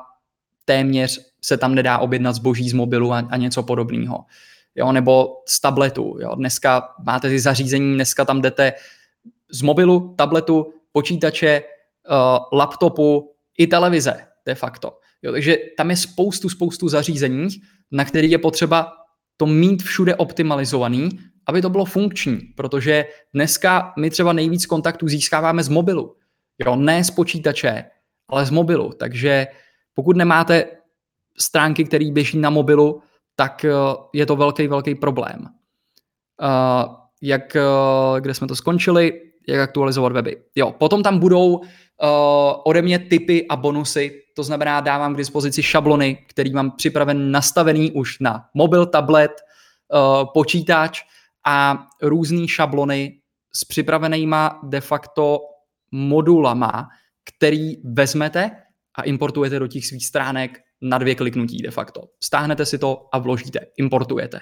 téměř 0.64 1.20
se 1.44 1.56
tam 1.56 1.74
nedá 1.74 1.98
objednat 1.98 2.32
zboží 2.32 2.68
z 2.68 2.72
mobilu 2.72 3.12
a, 3.12 3.18
a 3.30 3.36
něco 3.36 3.62
podobného. 3.62 4.24
Jo, 4.74 4.92
nebo 4.92 5.42
z 5.48 5.60
tabletu. 5.60 6.18
Jo. 6.20 6.34
Dneska 6.34 6.88
máte 7.04 7.28
ty 7.28 7.40
zařízení, 7.40 7.94
dneska 7.94 8.24
tam 8.24 8.42
jdete 8.42 8.72
z 9.50 9.62
mobilu, 9.62 10.14
tabletu, 10.18 10.72
počítače, 10.92 11.62
uh, 11.62 12.58
laptopu 12.58 13.32
i 13.58 13.66
televize 13.66 14.16
de 14.46 14.54
facto. 14.54 14.98
Jo, 15.22 15.32
takže 15.32 15.56
tam 15.76 15.90
je 15.90 15.96
spoustu, 15.96 16.48
spoustu 16.48 16.88
zařízení, 16.88 17.48
na 17.90 18.04
který 18.04 18.30
je 18.30 18.38
potřeba 18.38 18.92
to 19.36 19.46
mít 19.46 19.82
všude 19.82 20.14
optimalizovaný, 20.14 21.08
aby 21.46 21.62
to 21.62 21.70
bylo 21.70 21.84
funkční, 21.84 22.36
protože 22.56 23.04
dneska 23.34 23.92
my 23.98 24.10
třeba 24.10 24.32
nejvíc 24.32 24.66
kontaktů 24.66 25.08
získáváme 25.08 25.62
z 25.62 25.68
mobilu. 25.68 26.16
Jo, 26.66 26.76
ne 26.76 27.04
z 27.04 27.10
počítače, 27.10 27.84
ale 28.28 28.46
z 28.46 28.50
mobilu. 28.50 28.92
Takže 28.98 29.46
pokud 29.94 30.16
nemáte 30.16 30.64
stránky, 31.38 31.84
které 31.84 32.10
běží 32.10 32.38
na 32.38 32.50
mobilu, 32.50 33.02
tak 33.36 33.64
eh, 33.64 33.70
je 34.14 34.26
to 34.26 34.36
velký, 34.36 34.68
velký 34.68 34.94
problém. 34.94 35.46
Uh, 36.42 36.94
jak, 37.22 37.56
uh, 37.56 38.20
kde 38.20 38.34
jsme 38.34 38.46
to 38.46 38.56
skončili, 38.56 39.20
jak 39.48 39.60
aktualizovat 39.60 40.12
weby. 40.12 40.36
Jo, 40.54 40.72
potom 40.72 41.02
tam 41.02 41.18
budou 41.18 41.56
uh, 41.56 41.64
ode 42.64 42.82
mě 42.82 42.98
typy 42.98 43.46
a 43.48 43.56
bonusy, 43.56 44.22
to 44.34 44.42
znamená 44.42 44.80
dávám 44.80 45.14
k 45.14 45.16
dispozici 45.16 45.62
šablony, 45.62 46.18
který 46.28 46.52
mám 46.52 46.70
připraven 46.70 47.30
nastavený 47.30 47.92
už 47.92 48.18
na 48.18 48.44
mobil, 48.54 48.86
tablet, 48.86 49.32
uh, 49.32 50.24
počítač 50.34 51.02
a 51.46 51.86
různé 52.02 52.48
šablony 52.48 53.20
s 53.54 53.64
připravenýma 53.64 54.60
de 54.62 54.80
facto 54.80 55.40
modulama, 55.90 56.88
který 57.24 57.76
vezmete 57.84 58.50
a 58.94 59.02
importujete 59.02 59.58
do 59.58 59.66
těch 59.66 59.86
svých 59.86 60.06
stránek 60.06 60.58
na 60.82 60.98
dvě 60.98 61.14
kliknutí 61.14 61.62
de 61.62 61.70
facto. 61.70 62.02
Stáhnete 62.24 62.66
si 62.66 62.78
to 62.78 63.08
a 63.12 63.18
vložíte, 63.18 63.60
importujete. 63.78 64.40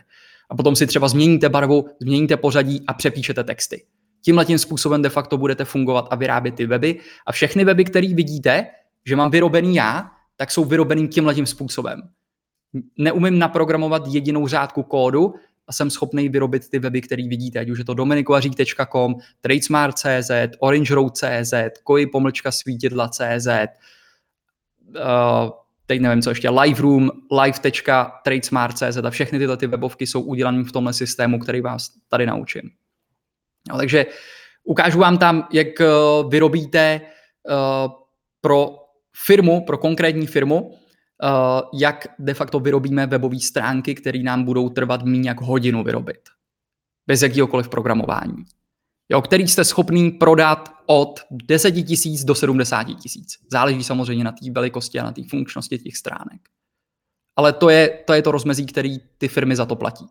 A 0.51 0.55
potom 0.55 0.77
si 0.77 0.87
třeba 0.87 1.09
změníte 1.09 1.49
barvu, 1.49 1.85
změníte 2.01 2.37
pořadí 2.37 2.85
a 2.87 2.95
přepíšete 2.95 3.45
texty. 3.45 3.85
Tímhle 4.25 4.45
tím 4.45 4.59
způsobem 4.59 5.03
de 5.03 5.09
facto 5.09 5.38
budete 5.38 5.64
fungovat 5.64 6.09
a 6.11 6.17
vyrábět 6.17 6.55
ty 6.55 6.67
weby. 6.67 7.01
A 7.27 7.33
všechny 7.33 7.64
weby, 7.64 7.85
které 7.85 8.14
vidíte, 8.14 8.67
že 9.07 9.17
mám 9.17 9.31
vyrobený 9.31 9.75
já, 9.75 10.11
tak 10.37 10.51
jsou 10.51 10.64
vyrobený 10.64 11.09
tímhle 11.09 11.35
tím 11.35 11.47
způsobem. 11.47 12.03
Neumím 12.99 13.38
naprogramovat 13.38 14.07
jedinou 14.07 14.49
řádku 14.49 14.83
kódu 14.83 15.35
a 15.66 15.72
jsem 15.72 15.90
schopný 15.90 16.29
vyrobit 16.29 16.70
ty 16.70 16.79
weby, 16.79 17.00
které 17.00 17.29
vidíte, 17.29 17.59
ať 17.59 17.70
už 17.70 17.79
je 17.79 17.85
to 17.85 17.94
dominikovařík.com, 17.94 19.14
tradesmart.cz, 19.40 20.31
orangeroad.cz, 20.59 21.55
koji 21.85 22.07
pomlčka 22.07 22.53
svítidla.cz, 22.53 23.48
uh, 24.88 25.50
teď 25.87 26.00
nevím 26.00 26.22
co 26.22 26.31
ještě, 26.31 26.50
Liveroom, 26.50 27.11
live.tradesmart.cz 27.42 28.96
a 29.05 29.11
všechny 29.11 29.38
tyhle 29.38 29.57
ty 29.57 29.66
webovky 29.66 30.07
jsou 30.07 30.20
udělané 30.20 30.64
v 30.64 30.72
tomhle 30.72 30.92
systému, 30.92 31.38
který 31.38 31.61
vás 31.61 31.90
tady 32.09 32.27
naučím. 32.27 32.70
No, 33.68 33.77
takže 33.77 34.07
ukážu 34.64 34.98
vám 34.98 35.18
tam, 35.18 35.48
jak 35.53 35.81
eh, 35.81 35.87
vyrobíte 36.29 37.00
uh, 37.00 37.92
pro 38.40 38.77
firmu, 39.16 39.64
pro 39.64 39.79
konkrétní 39.79 40.27
firmu, 40.27 40.79
jak 41.74 42.07
de 42.18 42.35
facto 42.35 42.61
vyrobíme 42.61 43.07
webové 43.07 43.40
stránky, 43.40 43.94
které 43.94 44.18
nám 44.18 44.44
budou 44.44 44.68
trvat 44.68 45.03
méně 45.03 45.29
jak 45.29 45.40
hodinu 45.40 45.85
vyrobit. 45.85 46.20
Bez 47.07 47.22
jakýhokoliv 47.22 47.68
programování. 47.68 48.44
Jo, 49.09 49.22
který 49.22 49.48
jste 49.48 49.64
schopný 49.64 50.11
prodat 50.11 50.74
od 50.87 51.20
10 51.31 51.72
tisíc 51.72 52.24
do 52.24 52.35
70 52.35 52.85
tisíc. 52.85 53.38
Záleží 53.53 53.85
samozřejmě 53.85 54.24
na 54.24 54.33
té 54.33 54.50
velikosti 54.50 55.00
a 55.00 55.05
na 55.05 55.12
té 55.12 55.22
funkčnosti 55.31 55.79
těch 55.79 55.96
stránek. 55.96 56.40
Ale 57.37 57.53
to 57.53 57.68
je, 57.68 57.88
to 58.07 58.12
je 58.12 58.22
to 58.22 58.31
rozmezí, 58.31 58.66
který 58.66 58.98
ty 59.18 59.29
firmy 59.29 59.57
za 59.57 59.66
to 59.66 59.77
platí. 59.77 60.07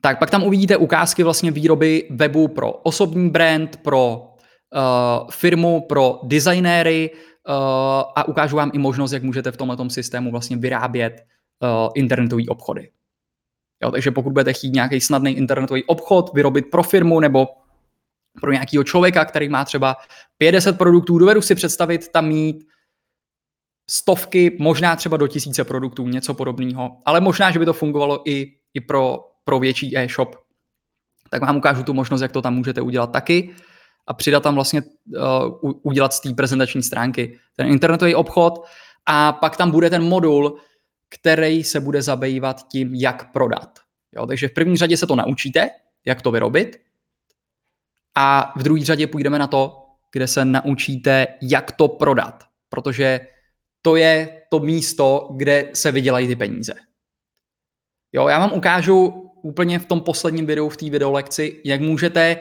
Tak 0.00 0.18
pak 0.18 0.30
tam 0.30 0.42
uvidíte 0.42 0.76
ukázky 0.76 1.22
vlastně 1.22 1.50
výroby 1.50 2.08
webu 2.10 2.48
pro 2.48 2.72
osobní 2.72 3.30
brand, 3.30 3.76
pro 3.76 4.16
uh, 4.16 5.30
firmu, 5.30 5.80
pro 5.80 6.20
designéry 6.22 7.10
a 8.16 8.28
ukážu 8.28 8.56
vám 8.56 8.70
i 8.74 8.78
možnost, 8.78 9.12
jak 9.12 9.22
můžete 9.22 9.52
v 9.52 9.56
tomto 9.56 9.90
systému 9.90 10.30
vlastně 10.30 10.56
vyrábět 10.56 11.26
uh, 11.62 11.68
internetové 11.94 12.42
obchody. 12.48 12.90
Jo, 13.82 13.90
takže 13.90 14.10
pokud 14.10 14.32
budete 14.32 14.52
chtít 14.52 14.70
nějaký 14.70 15.00
snadný 15.00 15.36
internetový 15.36 15.84
obchod 15.84 16.30
vyrobit 16.34 16.70
pro 16.70 16.82
firmu 16.82 17.20
nebo 17.20 17.46
pro 18.40 18.52
nějakého 18.52 18.84
člověka, 18.84 19.24
který 19.24 19.48
má 19.48 19.64
třeba 19.64 19.96
50 20.38 20.78
produktů, 20.78 21.18
dovedu 21.18 21.42
si 21.42 21.54
představit 21.54 22.08
tam 22.08 22.28
mít 22.28 22.66
stovky, 23.90 24.56
možná 24.60 24.96
třeba 24.96 25.16
do 25.16 25.26
tisíce 25.28 25.64
produktů, 25.64 26.08
něco 26.08 26.34
podobného, 26.34 26.96
ale 27.04 27.20
možná, 27.20 27.50
že 27.50 27.58
by 27.58 27.64
to 27.64 27.72
fungovalo 27.72 28.30
i 28.30 28.52
i 28.74 28.80
pro, 28.80 29.18
pro 29.44 29.58
větší 29.58 29.98
e-shop, 29.98 30.36
tak 31.30 31.42
vám 31.42 31.56
ukážu 31.56 31.82
tu 31.82 31.94
možnost, 31.94 32.20
jak 32.20 32.32
to 32.32 32.42
tam 32.42 32.54
můžete 32.54 32.80
udělat 32.80 33.12
taky 33.12 33.54
a 34.06 34.14
přidat 34.14 34.42
tam 34.42 34.54
vlastně, 34.54 34.82
uh, 35.62 35.72
udělat 35.82 36.12
z 36.12 36.20
té 36.20 36.34
prezentační 36.34 36.82
stránky 36.82 37.38
ten 37.56 37.66
internetový 37.66 38.14
obchod 38.14 38.64
a 39.06 39.32
pak 39.32 39.56
tam 39.56 39.70
bude 39.70 39.90
ten 39.90 40.02
modul, 40.02 40.58
který 41.08 41.64
se 41.64 41.80
bude 41.80 42.02
zabývat 42.02 42.68
tím, 42.68 42.94
jak 42.94 43.32
prodat. 43.32 43.78
Jo, 44.16 44.26
takže 44.26 44.48
v 44.48 44.52
první 44.52 44.76
řadě 44.76 44.96
se 44.96 45.06
to 45.06 45.16
naučíte, 45.16 45.70
jak 46.06 46.22
to 46.22 46.30
vyrobit 46.30 46.76
a 48.14 48.52
v 48.56 48.62
druhé 48.62 48.84
řadě 48.84 49.06
půjdeme 49.06 49.38
na 49.38 49.46
to, 49.46 49.82
kde 50.12 50.26
se 50.26 50.44
naučíte, 50.44 51.26
jak 51.42 51.72
to 51.72 51.88
prodat, 51.88 52.44
protože 52.68 53.20
to 53.82 53.96
je 53.96 54.42
to 54.50 54.58
místo, 54.58 55.28
kde 55.36 55.70
se 55.74 55.92
vydělají 55.92 56.28
ty 56.28 56.36
peníze. 56.36 56.74
Jo, 58.12 58.28
já 58.28 58.38
vám 58.38 58.52
ukážu 58.52 59.06
úplně 59.42 59.78
v 59.78 59.86
tom 59.86 60.00
posledním 60.00 60.46
videu, 60.46 60.68
v 60.68 60.76
té 60.76 60.90
videolekci, 60.90 61.60
jak 61.64 61.80
můžete 61.80 62.36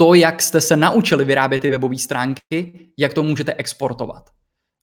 to, 0.00 0.14
jak 0.14 0.42
jste 0.42 0.60
se 0.60 0.76
naučili 0.76 1.24
vyrábět 1.24 1.60
ty 1.60 1.70
webové 1.70 1.98
stránky, 1.98 2.88
jak 2.98 3.14
to 3.14 3.22
můžete 3.22 3.54
exportovat. 3.54 4.30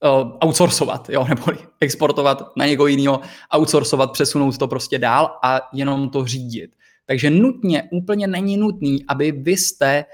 Uh, 0.04 0.32
outsourcovat, 0.44 1.10
jo, 1.10 1.26
nebo 1.28 1.42
exportovat 1.80 2.42
na 2.56 2.66
někoho 2.66 2.86
jiného, 2.86 3.20
outsourcovat, 3.56 4.12
přesunout 4.12 4.58
to 4.58 4.68
prostě 4.68 4.98
dál 4.98 5.38
a 5.44 5.60
jenom 5.72 6.10
to 6.10 6.26
řídit. 6.26 6.70
Takže 7.06 7.30
nutně, 7.30 7.88
úplně 7.92 8.26
není 8.26 8.56
nutný, 8.56 9.04
aby 9.08 9.32
vy 9.32 9.56
jste 9.56 10.04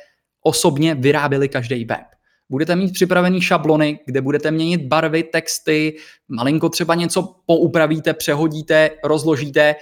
osobně 0.43 0.95
vyráběli 0.95 1.49
každý 1.49 1.85
web. 1.85 2.07
Budete 2.51 2.77
mít 2.77 2.93
připravený 2.93 3.41
šablony, 3.41 3.99
kde 4.07 4.21
budete 4.21 4.51
měnit 4.51 4.83
barvy, 4.83 5.23
texty, 5.23 5.97
malinko 6.29 6.69
třeba 6.69 6.95
něco 6.95 7.37
poupravíte, 7.47 8.15
přehodíte, 8.15 8.91
rozložíte, 9.05 9.75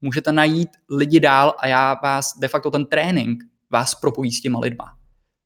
můžete 0.00 0.32
najít 0.32 0.68
lidi 0.90 1.20
dál 1.20 1.54
a 1.58 1.68
já 1.68 1.96
vás 2.02 2.38
de 2.38 2.48
facto 2.48 2.70
ten 2.70 2.86
trénink 2.86 3.38
vás 3.70 3.94
propojí 3.94 4.32
s 4.32 4.40
těma 4.40 4.58
lidma. 4.58 4.84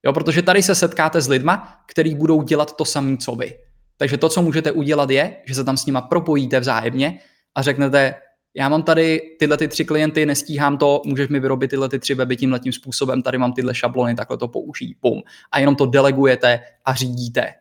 Jo, 0.04 0.12
protože 0.12 0.42
tady 0.42 0.62
se 0.62 0.74
setkáte 0.74 1.20
s 1.20 1.28
lidma, 1.28 1.82
kteří 1.86 2.14
budou 2.14 2.42
dělat 2.42 2.76
to 2.76 2.84
samé, 2.84 3.16
co 3.16 3.34
vy. 3.34 3.58
Takže 3.96 4.16
to, 4.16 4.28
co 4.28 4.42
můžete 4.42 4.72
udělat, 4.72 5.10
je, 5.10 5.36
že 5.46 5.54
se 5.54 5.64
tam 5.64 5.76
s 5.76 5.86
nima 5.86 6.00
propojíte 6.00 6.60
vzájemně 6.60 7.18
a 7.54 7.62
řeknete, 7.62 8.14
já 8.54 8.68
mám 8.68 8.82
tady 8.82 9.20
tyhle 9.38 9.56
ty 9.56 9.68
tři 9.68 9.84
klienty, 9.84 10.26
nestíhám 10.26 10.78
to, 10.78 11.02
můžeš 11.04 11.28
mi 11.28 11.40
vyrobit 11.40 11.70
tyhle 11.70 11.88
ty 11.88 11.98
tři 11.98 12.14
weby 12.14 12.36
tímhle 12.36 12.60
tím 12.60 12.72
způsobem, 12.72 13.22
tady 13.22 13.38
mám 13.38 13.52
tyhle 13.52 13.74
šablony, 13.74 14.14
takhle 14.14 14.38
to 14.38 14.48
použij, 14.48 14.94
pum. 15.00 15.22
A 15.52 15.58
jenom 15.58 15.76
to 15.76 15.86
delegujete 15.86 16.60
a 16.84 16.94
řídíte. 16.94 17.54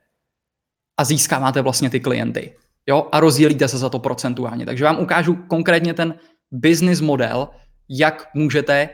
A 0.97 1.03
získáváte 1.03 1.61
vlastně 1.61 1.89
ty 1.89 1.99
klienty. 1.99 2.55
Jo? 2.87 3.07
A 3.11 3.19
rozdělíte 3.19 3.67
se 3.67 3.77
za 3.77 3.89
to 3.89 3.99
procentuálně. 3.99 4.65
Takže 4.65 4.83
vám 4.83 4.99
ukážu 4.99 5.35
konkrétně 5.35 5.93
ten 5.93 6.13
business 6.51 7.01
model, 7.01 7.49
jak 7.89 8.29
můžete 8.33 8.89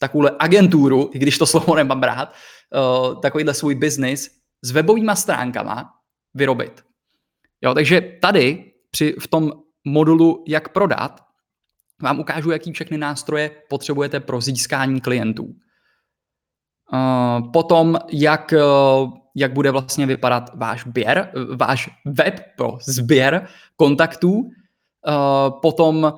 takovou 0.00 0.24
agenturu, 0.38 1.10
i 1.12 1.18
když 1.18 1.38
to 1.38 1.46
slovo 1.46 1.74
nemám 1.74 2.02
rád, 2.02 2.32
uh, 2.32 3.20
takovýhle 3.20 3.54
svůj 3.54 3.74
business 3.74 4.30
s 4.64 4.70
webovými 4.70 5.12
stránkama 5.14 5.92
vyrobit. 6.34 6.84
Jo, 7.64 7.74
takže 7.74 8.18
tady 8.22 8.72
při, 8.90 9.16
v 9.20 9.28
tom 9.28 9.52
modulu 9.84 10.44
Jak 10.48 10.68
prodat 10.68 11.20
vám 12.02 12.20
ukážu, 12.20 12.50
jaký 12.50 12.72
všechny 12.72 12.98
nástroje 12.98 13.50
potřebujete 13.68 14.20
pro 14.20 14.40
získání 14.40 15.00
klientů. 15.00 15.44
Uh, 16.92 17.52
potom, 17.52 17.98
jak, 18.12 18.52
uh, 18.52 19.10
jak 19.36 19.52
bude 19.52 19.70
vlastně 19.70 20.06
vypadat 20.06 20.50
váš 20.54 20.84
běr, 20.84 21.32
váš 21.56 21.90
web 22.04 22.40
pro 22.56 22.78
sběr 22.86 23.48
kontaktů. 23.76 24.50
Potom 25.62 26.12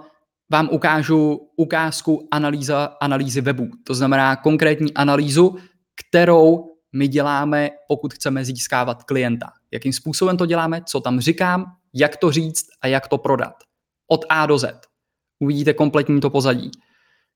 vám 0.53 0.69
ukážu 0.73 1.49
ukázku 1.57 2.29
analýza, 2.31 2.85
analýzy 3.01 3.41
webu. 3.41 3.69
To 3.87 3.95
znamená 3.95 4.37
konkrétní 4.37 4.95
analýzu, 4.95 5.57
kterou 5.97 6.65
my 6.93 7.09
děláme, 7.09 7.71
pokud 7.89 8.15
chceme 8.15 8.45
získávat 8.45 9.05
klienta. 9.05 9.53
Jakým 9.73 9.93
způsobem 9.93 10.37
to 10.37 10.47
děláme, 10.47 10.83
co 10.87 11.01
tam 11.01 11.21
říkám, 11.21 11.65
jak 11.95 12.17
to 12.17 12.31
říct 12.31 12.67
a 12.83 12.87
jak 12.87 13.09
to 13.09 13.19
prodat. 13.19 13.55
Od 14.09 14.25
A 14.29 14.47
do 14.47 14.59
Z. 14.59 14.81
Uvidíte 15.41 15.75
kompletní 15.75 16.21
to 16.21 16.31
pozadí. 16.31 16.71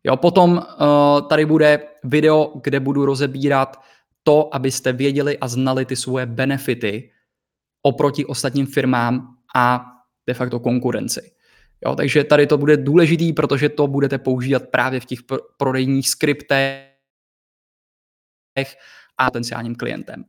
Jo, 0.05 0.17
potom 0.17 0.53
uh, 0.53 1.29
tady 1.29 1.47
bude 1.47 1.83
video, 2.05 2.53
kde 2.63 2.81
budu 2.81 3.07
rozebírat 3.07 3.81
to, 4.23 4.55
abyste 4.55 4.93
věděli 4.93 5.39
a 5.39 5.49
znali 5.49 5.85
ty 5.85 5.97
svoje 5.97 6.27
benefity 6.27 7.11
oproti 7.83 8.25
ostatním 8.25 8.67
firmám 8.67 9.27
a 9.57 9.85
de 10.27 10.35
facto 10.35 10.61
konkurenci. 10.61 11.36
Jo, 11.85 11.97
takže 11.97 12.25
tady 12.25 12.47
to 12.47 12.59
bude 12.59 12.77
důležitý, 12.77 13.33
protože 13.33 13.69
to 13.69 13.87
budete 13.87 14.19
používat 14.19 14.63
právě 14.71 15.01
v 15.01 15.05
těch 15.05 15.19
prodejních 15.57 16.09
skriptech 16.09 16.93
a 19.19 19.25
potenciálním 19.25 19.75
klientem. 19.75 20.25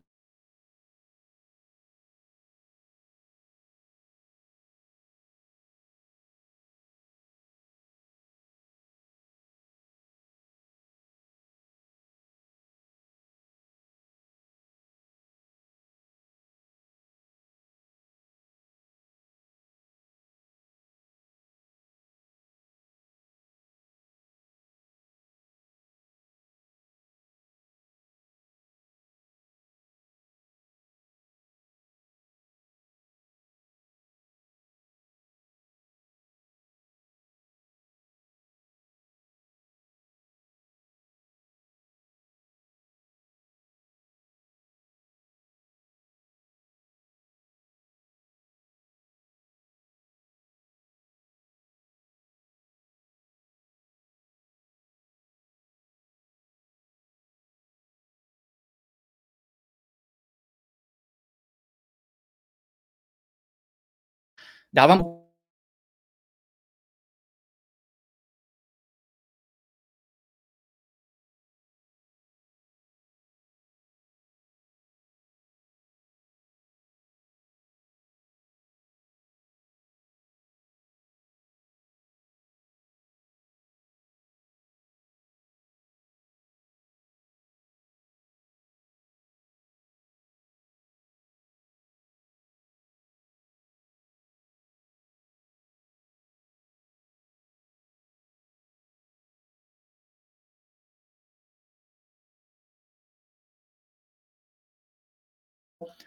Dávám 64.73 65.16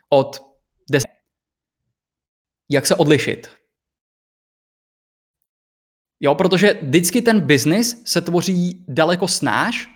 od 0.09 0.37
10. 0.91 1.09
Jak 2.69 2.87
se 2.87 2.97
odlišit? 2.97 3.49
Jo, 6.21 6.35
protože 6.35 6.75
vždycky 6.75 7.23
ten 7.23 7.47
biznis 7.47 8.03
se 8.05 8.21
tvoří 8.21 8.85
daleko 8.89 9.29
snáš, 9.29 9.89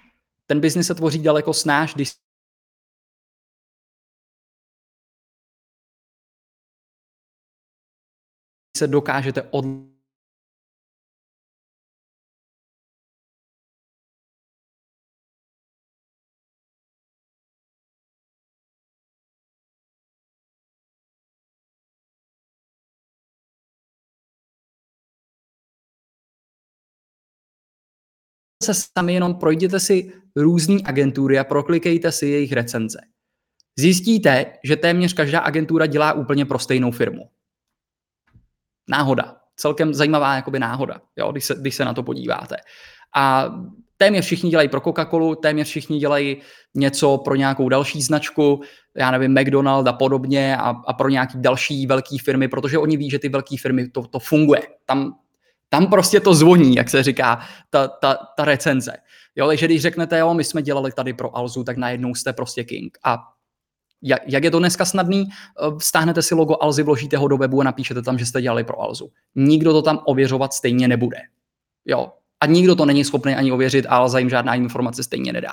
ten 0.47 0.61
biznis 0.61 0.87
se 0.87 0.95
tvoří 0.95 1.23
daleko 1.23 1.55
snáš, 1.55 1.95
když 1.95 2.13
se 8.77 8.87
dokážete 8.87 9.43
odlišit 9.43 9.94
se 28.65 28.75
sami, 28.99 29.15
jenom 29.15 29.35
projděte 29.35 29.81
si 29.81 30.13
různé 30.37 30.77
agentury 30.85 31.39
a 31.39 31.45
proklikejte 31.45 32.13
si 32.13 32.27
jejich 32.27 32.53
recenze. 32.53 32.99
Zjistíte, 33.79 34.47
že 34.65 34.77
téměř 34.77 35.13
každá 35.13 35.41
agentura 35.41 35.87
dělá 35.87 36.13
úplně 36.13 36.45
pro 36.45 36.59
stejnou 36.59 36.91
firmu. 36.91 37.23
Náhoda. 38.89 39.37
Celkem 39.57 39.95
zajímavá 39.95 40.35
jakoby 40.35 40.59
náhoda, 40.59 41.01
jo, 41.17 41.33
když, 41.33 41.45
se, 41.45 41.55
když 41.61 41.75
se 41.75 41.85
na 41.85 41.95
to 41.95 42.03
podíváte. 42.03 42.57
A 43.17 43.55
téměř 43.97 44.25
všichni 44.25 44.51
dělají 44.51 44.69
pro 44.69 44.81
Coca-Colu, 44.81 45.35
téměř 45.35 45.69
všichni 45.69 45.99
dělají 45.99 46.37
něco 46.75 47.19
pro 47.19 47.35
nějakou 47.35 47.69
další 47.69 48.03
značku, 48.03 48.61
já 48.97 49.11
nevím, 49.11 49.41
McDonald 49.41 49.87
a 49.87 49.93
podobně 49.93 50.57
a, 50.57 50.75
a 50.87 50.93
pro 50.93 51.09
nějaký 51.09 51.39
další 51.41 51.87
velké 51.87 52.17
firmy, 52.25 52.49
protože 52.49 52.79
oni 52.79 52.97
ví, 52.97 53.11
že 53.11 53.19
ty 53.19 53.29
velké 53.29 53.57
firmy 53.63 53.89
to, 53.89 54.07
to 54.07 54.19
funguje. 54.19 54.63
Tam, 54.87 55.15
tam 55.69 55.87
prostě 55.87 56.21
to 56.21 56.35
zvoní, 56.35 56.75
jak 56.75 56.91
se 56.91 57.03
říká, 57.03 57.41
ta, 57.71 57.89
ta, 57.89 58.15
ta 58.37 58.45
recenze. 58.45 58.93
Jo, 59.37 59.47
takže 59.47 59.67
když 59.67 59.83
řeknete, 59.83 60.19
jo, 60.19 60.35
my 60.35 60.45
jsme 60.45 60.63
dělali 60.63 60.93
tady 60.93 61.13
pro 61.13 61.37
Alzu, 61.37 61.65
tak 61.65 61.77
najednou 61.77 62.15
jste 62.15 62.33
prostě 62.33 62.65
king. 62.65 62.99
A 63.05 63.19
jak, 64.03 64.23
jak 64.27 64.45
je 64.45 64.51
to 64.51 64.59
dneska 64.59 64.85
snadný? 64.85 65.29
Eh, 65.29 65.71
stáhnete 65.79 66.23
si 66.23 66.35
logo 66.35 66.57
Alzy, 66.63 66.83
vložíte 66.83 67.17
ho 67.17 67.29
do 67.29 67.37
webu 67.37 67.61
a 67.61 67.65
napíšete 67.65 68.03
tam, 68.03 68.19
že 68.19 68.27
jste 68.27 68.43
dělali 68.43 68.65
pro 68.65 68.81
Alzu. 68.81 69.11
Nikdo 69.35 69.73
to 69.73 69.83
tam 69.83 70.01
ověřovat 70.05 70.53
stejně 70.53 70.89
nebude. 70.89 71.19
Jo, 71.85 72.13
a 72.41 72.47
nikdo 72.47 72.77
to 72.77 72.85
není 72.85 73.05
schopný 73.05 73.35
ani 73.35 73.53
ověřit 73.53 73.87
a 73.87 73.97
Alza 73.97 74.19
jim 74.19 74.31
žádná 74.31 74.55
informace 74.55 75.03
stejně 75.03 75.33
nedá. 75.33 75.53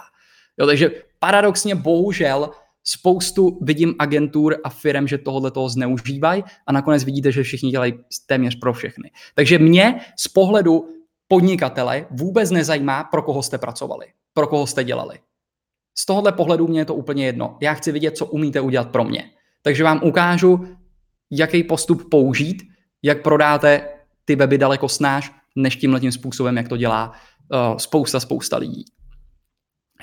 Jo, 0.58 0.66
takže 0.66 0.92
paradoxně, 1.20 1.76
bohužel, 1.76 2.50
spoustu 2.84 3.60
vidím 3.62 3.96
agentur 4.00 4.58
a 4.64 4.70
firm, 4.70 5.08
že 5.08 5.18
tohle 5.18 5.52
toho 5.52 5.70
zneužívají 5.70 6.44
a 6.68 6.72
nakonec 6.72 7.04
vidíte, 7.04 7.32
že 7.32 7.44
všichni 7.44 7.72
dělají 7.72 7.94
téměř 8.26 8.60
pro 8.60 8.74
všechny. 8.74 9.12
Takže 9.36 9.60
mě 9.60 10.00
z 10.20 10.28
pohledu 10.28 10.88
podnikatele 11.28 12.08
vůbec 12.12 12.52
nezajímá, 12.52 13.04
pro 13.04 13.22
koho 13.22 13.44
jste 13.44 13.58
pracovali, 13.58 14.06
pro 14.34 14.48
koho 14.48 14.68
jste 14.68 14.84
dělali. 14.84 15.20
Z 15.98 16.06
tohohle 16.06 16.32
pohledu 16.32 16.68
mě 16.68 16.80
je 16.80 16.86
to 16.86 16.96
úplně 16.96 17.26
jedno. 17.26 17.58
Já 17.62 17.74
chci 17.74 17.92
vidět, 17.92 18.18
co 18.18 18.26
umíte 18.26 18.62
udělat 18.62 18.90
pro 18.90 19.04
mě. 19.04 19.32
Takže 19.62 19.84
vám 19.84 20.02
ukážu, 20.04 20.68
jaký 21.32 21.64
postup 21.64 22.10
použít, 22.10 22.64
jak 23.04 23.22
prodáte 23.22 23.90
ty 24.26 24.36
weby 24.36 24.58
daleko 24.58 24.90
snáš, 24.90 25.32
než 25.56 25.76
tímhle 25.76 26.12
způsobem, 26.12 26.58
jak 26.58 26.68
to 26.68 26.78
dělá 26.78 27.12
uh, 27.12 27.78
spousta, 27.78 28.20
spousta 28.20 28.58
lidí. 28.58 28.86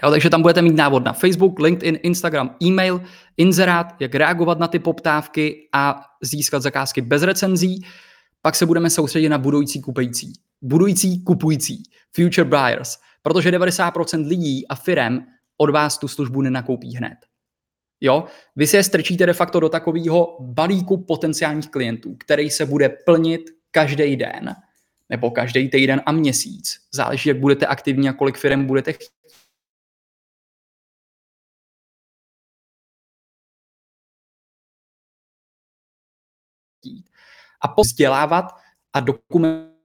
Jo, 0.03 0.11
takže 0.11 0.31
tam 0.31 0.43
budete 0.43 0.63
mít 0.63 0.77
návod 0.77 1.05
na 1.05 1.13
Facebook, 1.13 1.61
LinkedIn, 1.61 1.99
Instagram, 2.03 2.57
e-mail, 2.63 3.03
inzerát, 3.37 3.95
jak 4.01 4.15
reagovat 4.15 4.59
na 4.59 4.69
ty 4.69 4.79
poptávky 4.79 5.69
a 5.73 6.05
získat 6.23 6.63
zakázky 6.63 7.01
bez 7.01 7.23
recenzí. 7.23 7.87
Pak 8.43 8.55
se 8.55 8.67
budeme 8.67 8.91
soustředit 8.91 9.29
na 9.29 9.39
budující 9.39 9.81
kupující. 9.81 10.33
Budující 10.63 11.25
kupující, 11.25 11.83
future 12.13 12.45
buyers, 12.45 12.99
protože 13.23 13.51
90% 13.51 14.27
lidí 14.27 14.69
a 14.69 14.75
firem 14.75 15.27
od 15.57 15.71
vás 15.71 15.99
tu 15.99 16.09
službu 16.09 16.43
nenakoupí 16.43 16.97
hned. 16.97 17.17
Jo? 18.01 18.25
Vy 18.57 18.67
se 18.67 18.83
strčíte 18.83 19.27
de 19.27 19.33
facto 19.33 19.61
do 19.61 19.69
takového 19.69 20.37
balíku 20.41 21.05
potenciálních 21.05 21.71
klientů, 21.71 22.17
který 22.19 22.51
se 22.51 22.67
bude 22.67 22.89
plnit 22.89 23.41
každý 23.71 24.17
den 24.17 24.55
nebo 25.09 25.31
každý 25.31 25.69
týden 25.69 26.03
a 26.07 26.13
měsíc. 26.13 26.77
Záleží, 26.93 27.29
jak 27.29 27.39
budete 27.39 27.67
aktivní 27.67 28.09
a 28.09 28.13
kolik 28.13 28.37
firm 28.37 28.67
budete 28.67 28.93
chtít. 28.93 29.09
A 37.61 37.69
vzdělávat 37.83 38.45
a 38.93 39.01
dokumentovat 39.01 39.78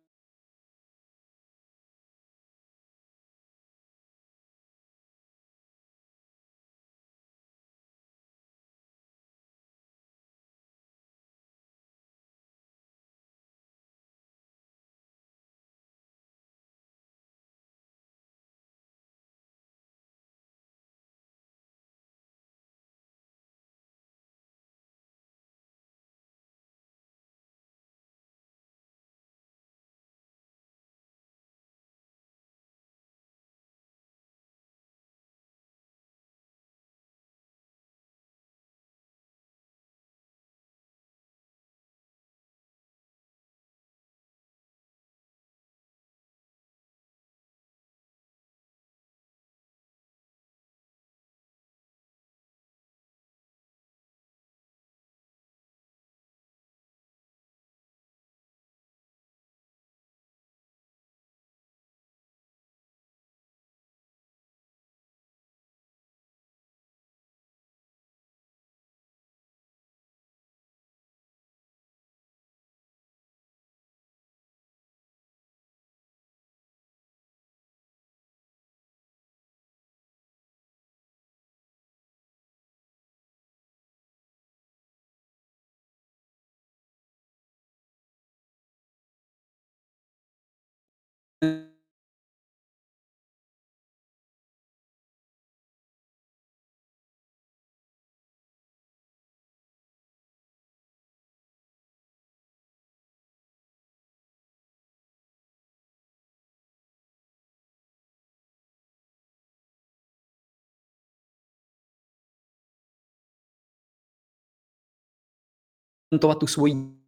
tu 116.40 116.48
svoji 116.48 117.03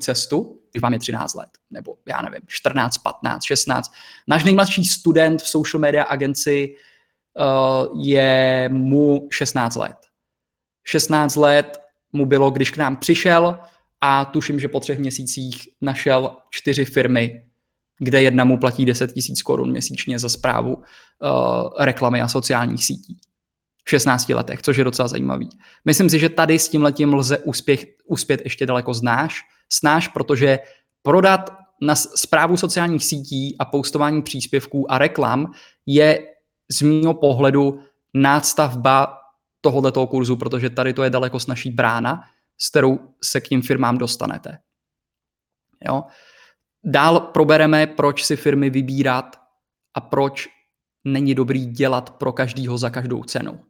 cestu, 0.00 0.60
když 0.72 0.82
vám 0.82 0.92
je 0.92 0.98
13 0.98 1.34
let, 1.34 1.48
nebo 1.70 1.96
já 2.06 2.22
nevím, 2.22 2.40
14, 2.46 2.98
15, 2.98 3.44
16. 3.44 3.92
Náš 4.28 4.44
nejmladší 4.44 4.84
student 4.84 5.42
v 5.42 5.48
social 5.48 5.80
media 5.80 6.04
agenci 6.04 6.74
uh, 7.34 8.02
je 8.02 8.68
mu 8.72 9.28
16 9.32 9.76
let. 9.76 9.96
16 10.84 11.36
let 11.36 11.80
mu 12.12 12.26
bylo, 12.26 12.50
když 12.50 12.70
k 12.70 12.76
nám 12.76 12.96
přišel 12.96 13.58
a 14.00 14.24
tuším, 14.24 14.60
že 14.60 14.68
po 14.68 14.80
třech 14.80 14.98
měsících 14.98 15.68
našel 15.80 16.36
čtyři 16.50 16.84
firmy, 16.84 17.42
kde 17.98 18.22
jedna 18.22 18.44
mu 18.44 18.58
platí 18.58 18.84
10 18.84 19.12
tisíc 19.12 19.42
korun 19.42 19.70
měsíčně 19.70 20.18
za 20.18 20.28
zprávu 20.28 20.74
uh, 20.74 20.82
reklamy 21.78 22.20
a 22.20 22.28
sociálních 22.28 22.84
sítí. 22.84 23.18
V 23.84 23.90
16 23.90 24.28
letech, 24.28 24.62
což 24.62 24.76
je 24.76 24.84
docela 24.84 25.08
zajímavý. 25.08 25.48
Myslím 25.84 26.10
si, 26.10 26.18
že 26.18 26.28
tady 26.28 26.58
s 26.58 26.68
tím 26.68 26.82
letím 26.82 27.14
lze 27.14 27.38
uspěch, 27.38 27.86
uspět 28.06 28.40
ještě 28.44 28.66
daleko 28.66 28.94
znáš, 28.94 29.42
snáš, 29.72 30.08
protože 30.08 30.58
prodat 31.02 31.58
na 31.82 31.94
zprávu 31.94 32.56
sociálních 32.56 33.04
sítí 33.04 33.56
a 33.58 33.64
postování 33.64 34.22
příspěvků 34.22 34.92
a 34.92 34.98
reklam 34.98 35.52
je 35.86 36.26
z 36.72 36.82
mého 36.82 37.14
pohledu 37.14 37.80
nástavba 38.14 39.18
tohoto 39.60 40.06
kurzu, 40.06 40.36
protože 40.36 40.70
tady 40.70 40.92
to 40.92 41.02
je 41.02 41.10
daleko 41.10 41.40
snažší 41.40 41.70
brána 41.70 42.22
s 42.58 42.70
kterou 42.70 42.98
se 43.24 43.40
k 43.40 43.48
tím 43.48 43.62
firmám 43.62 43.98
dostanete. 43.98 44.58
Jo? 45.86 46.04
Dál 46.84 47.20
probereme, 47.20 47.86
proč 47.86 48.24
si 48.24 48.36
firmy 48.36 48.70
vybírat 48.70 49.40
a 49.94 50.00
proč 50.00 50.48
není 51.04 51.34
dobrý 51.34 51.66
dělat 51.66 52.10
pro 52.10 52.32
každýho 52.32 52.78
za 52.78 52.90
každou 52.90 53.24
cenu. 53.24 53.60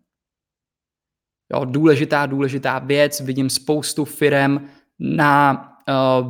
Jo, 1.52 1.64
důležitá, 1.64 2.26
důležitá 2.26 2.78
věc. 2.78 3.20
Vidím 3.20 3.50
spoustu 3.50 4.04
firm 4.04 4.68
na 4.98 5.75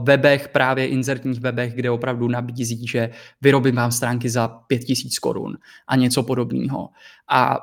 webech, 0.02 0.48
právě 0.48 0.88
inzertních 0.88 1.40
webech, 1.40 1.74
kde 1.74 1.90
opravdu 1.90 2.28
nabízí, 2.28 2.86
že 2.86 3.10
vyrobím 3.40 3.74
vám 3.74 3.92
stránky 3.92 4.30
za 4.30 4.48
5000 4.48 5.18
korun 5.18 5.56
a 5.88 5.96
něco 5.96 6.22
podobného. 6.22 6.88
A 7.30 7.58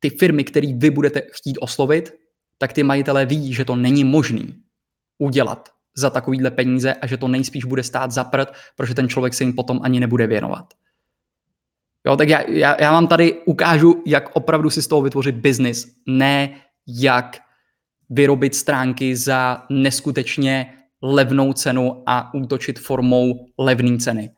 ty 0.00 0.10
firmy, 0.10 0.44
které 0.44 0.72
vy 0.76 0.90
budete 0.90 1.22
chtít 1.32 1.58
oslovit, 1.60 2.14
tak 2.58 2.72
ty 2.72 2.82
majitelé 2.82 3.26
ví, 3.26 3.52
že 3.52 3.64
to 3.64 3.76
není 3.76 4.04
možný 4.04 4.54
udělat 5.18 5.68
za 5.96 6.10
takovýhle 6.10 6.50
peníze 6.50 6.94
a 6.94 7.06
že 7.06 7.16
to 7.16 7.28
nejspíš 7.28 7.64
bude 7.64 7.82
stát 7.82 8.10
za 8.10 8.24
prd, 8.24 8.52
protože 8.76 8.94
ten 8.94 9.08
člověk 9.08 9.34
se 9.34 9.44
jim 9.44 9.52
potom 9.52 9.80
ani 9.82 10.00
nebude 10.00 10.26
věnovat. 10.26 10.74
Jo, 12.06 12.16
tak 12.16 12.28
já, 12.28 12.50
já, 12.50 12.76
já 12.80 12.92
vám 12.92 13.06
tady 13.06 13.42
ukážu, 13.44 14.02
jak 14.06 14.36
opravdu 14.36 14.70
si 14.70 14.82
z 14.82 14.86
toho 14.86 15.02
vytvořit 15.02 15.34
biznis, 15.34 15.96
ne 16.06 16.60
jak 16.86 17.38
vyrobit 18.10 18.54
stránky 18.54 19.16
za 19.16 19.64
neskutečně 19.70 20.75
levnou 21.06 21.52
cenu 21.52 22.02
a 22.06 22.34
útočit 22.34 22.78
formou 22.78 23.46
levné 23.58 23.98
ceny. 23.98 24.30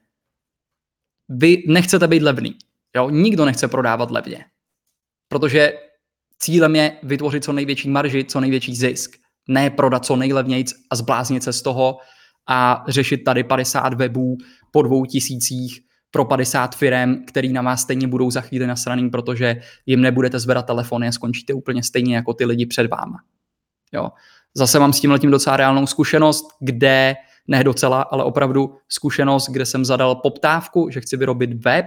Vy 1.28 1.62
nechcete 1.66 2.08
být 2.08 2.22
levný. 2.22 2.56
Jo? 2.96 3.10
Nikdo 3.10 3.44
nechce 3.44 3.68
prodávat 3.68 4.10
levně. 4.10 4.44
Protože 5.28 5.72
cílem 6.38 6.76
je 6.76 6.92
vytvořit 7.02 7.44
co 7.44 7.52
největší 7.52 7.88
marži, 7.88 8.24
co 8.24 8.40
největší 8.40 8.76
zisk. 8.76 9.16
Ne 9.48 9.70
prodat 9.70 10.04
co 10.04 10.16
nejlevněji 10.16 10.64
a 10.90 10.96
zbláznit 10.96 11.42
se 11.42 11.52
z 11.52 11.62
toho 11.62 11.98
a 12.48 12.84
řešit 12.88 13.18
tady 13.18 13.44
50 13.44 13.94
webů 13.94 14.36
po 14.72 14.82
dvou 14.82 15.04
tisících 15.04 15.80
pro 16.10 16.24
50 16.24 16.74
firm, 16.74 17.24
který 17.26 17.52
na 17.52 17.62
vás 17.62 17.82
stejně 17.82 18.08
budou 18.08 18.30
za 18.30 18.40
chvíli 18.40 18.66
nasraný, 18.66 19.10
protože 19.10 19.60
jim 19.86 20.00
nebudete 20.00 20.38
zvedat 20.38 20.66
telefony 20.66 21.08
a 21.08 21.12
skončíte 21.12 21.54
úplně 21.54 21.82
stejně 21.82 22.16
jako 22.16 22.34
ty 22.34 22.44
lidi 22.44 22.66
před 22.66 22.86
váma. 22.86 23.18
Jo. 23.92 24.10
Zase 24.58 24.78
mám 24.78 24.92
s 24.92 25.00
tím 25.00 25.10
letím 25.10 25.30
docela 25.30 25.56
reálnou 25.56 25.86
zkušenost, 25.86 26.46
kde, 26.60 27.16
ne 27.46 27.64
docela, 27.64 28.02
ale 28.02 28.24
opravdu 28.24 28.76
zkušenost, 28.88 29.50
kde 29.50 29.66
jsem 29.66 29.84
zadal 29.84 30.14
poptávku, 30.14 30.90
že 30.90 31.00
chci 31.00 31.16
vyrobit 31.16 31.64
web, 31.64 31.86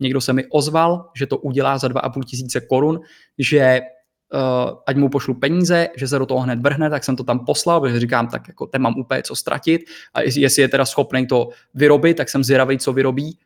někdo 0.00 0.20
se 0.20 0.32
mi 0.32 0.44
ozval, 0.46 1.10
že 1.16 1.26
to 1.26 1.38
udělá 1.38 1.78
za 1.78 1.88
2,5 1.88 2.24
tisíce 2.24 2.60
korun, 2.60 3.00
že 3.38 3.80
uh, 3.80 4.78
ať 4.86 4.96
mu 4.96 5.08
pošlu 5.08 5.34
peníze, 5.34 5.88
že 5.96 6.08
se 6.08 6.18
do 6.18 6.26
toho 6.26 6.40
hned 6.40 6.60
vrhne, 6.60 6.90
tak 6.90 7.04
jsem 7.04 7.16
to 7.16 7.24
tam 7.24 7.44
poslal, 7.44 7.80
protože 7.80 8.00
říkám, 8.00 8.28
tak 8.28 8.48
jako 8.48 8.66
ten 8.66 8.82
mám 8.82 8.98
úplně 8.98 9.22
co 9.22 9.36
ztratit 9.36 9.80
a 10.14 10.20
jestli 10.20 10.62
je 10.62 10.68
teda 10.68 10.84
schopný 10.84 11.26
to 11.26 11.48
vyrobit, 11.74 12.16
tak 12.16 12.28
jsem 12.28 12.44
zvědavý, 12.44 12.78
co 12.78 12.92
vyrobí 12.92 13.38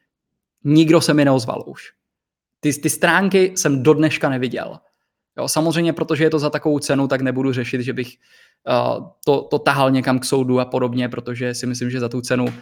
nikdo 0.64 1.00
se 1.00 1.14
mi 1.14 1.24
neozval 1.24 1.64
už. 1.66 1.92
Ty, 2.60 2.72
ty 2.72 2.90
stránky 2.90 3.52
jsem 3.56 3.82
do 3.82 3.94
dneška 3.94 4.28
neviděl. 4.28 4.78
Jo, 5.38 5.48
samozřejmě, 5.48 5.92
protože 5.92 6.24
je 6.24 6.30
to 6.30 6.38
za 6.38 6.50
takovou 6.50 6.78
cenu, 6.78 7.08
tak 7.08 7.20
nebudu 7.20 7.52
řešit, 7.52 7.80
že 7.80 7.92
bych 7.92 8.16
to, 9.24 9.42
to 9.42 9.58
tahal 9.58 9.90
někam 9.90 10.18
k 10.18 10.24
soudu 10.24 10.60
a 10.60 10.64
podobně, 10.64 11.08
protože 11.08 11.54
si 11.54 11.66
myslím, 11.66 11.90
že 11.90 12.00
za 12.00 12.08
tu 12.08 12.20
cenu 12.20 12.44
uh, 12.44 12.52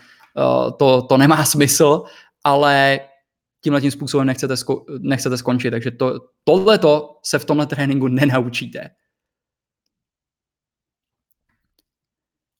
to, 0.78 1.02
to 1.02 1.16
nemá 1.16 1.44
smysl, 1.44 2.02
ale 2.44 3.00
tímhle 3.60 3.80
tím 3.80 3.90
způsobem 3.90 4.26
nechcete, 4.26 4.54
sko- 4.54 4.84
nechcete 4.98 5.36
skončit. 5.36 5.70
Takže 5.70 5.90
to, 5.90 6.20
tohleto 6.44 7.18
se 7.24 7.38
v 7.38 7.44
tomhle 7.44 7.66
tréninku 7.66 8.08
nenaučíte. 8.08 8.90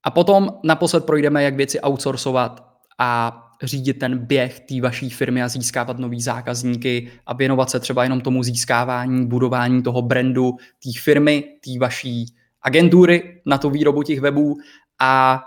A 0.05 0.11
potom 0.11 0.61
naposled 0.65 1.05
projdeme, 1.05 1.43
jak 1.43 1.55
věci 1.55 1.81
outsourcovat 1.81 2.73
a 2.99 3.39
řídit 3.63 3.95
ten 3.95 4.19
běh 4.19 4.61
té 4.61 4.81
vaší 4.81 5.11
firmy 5.11 5.43
a 5.43 5.49
získávat 5.49 5.99
nový 5.99 6.23
zákazníky 6.23 7.13
a 7.27 7.35
věnovat 7.35 7.71
se 7.71 7.81
třeba 7.81 8.03
jenom 8.03 8.21
tomu 8.21 8.43
získávání, 8.43 9.27
budování 9.27 9.83
toho 9.83 10.03
brandu 10.03 10.57
té 10.85 11.01
firmy, 11.01 11.45
té 11.65 11.79
vaší 11.81 12.35
agentury 12.63 13.43
na 13.47 13.59
tu 13.59 13.71
výrobu 13.71 14.03
těch 14.03 14.21
webů 14.21 14.57
a 15.01 15.43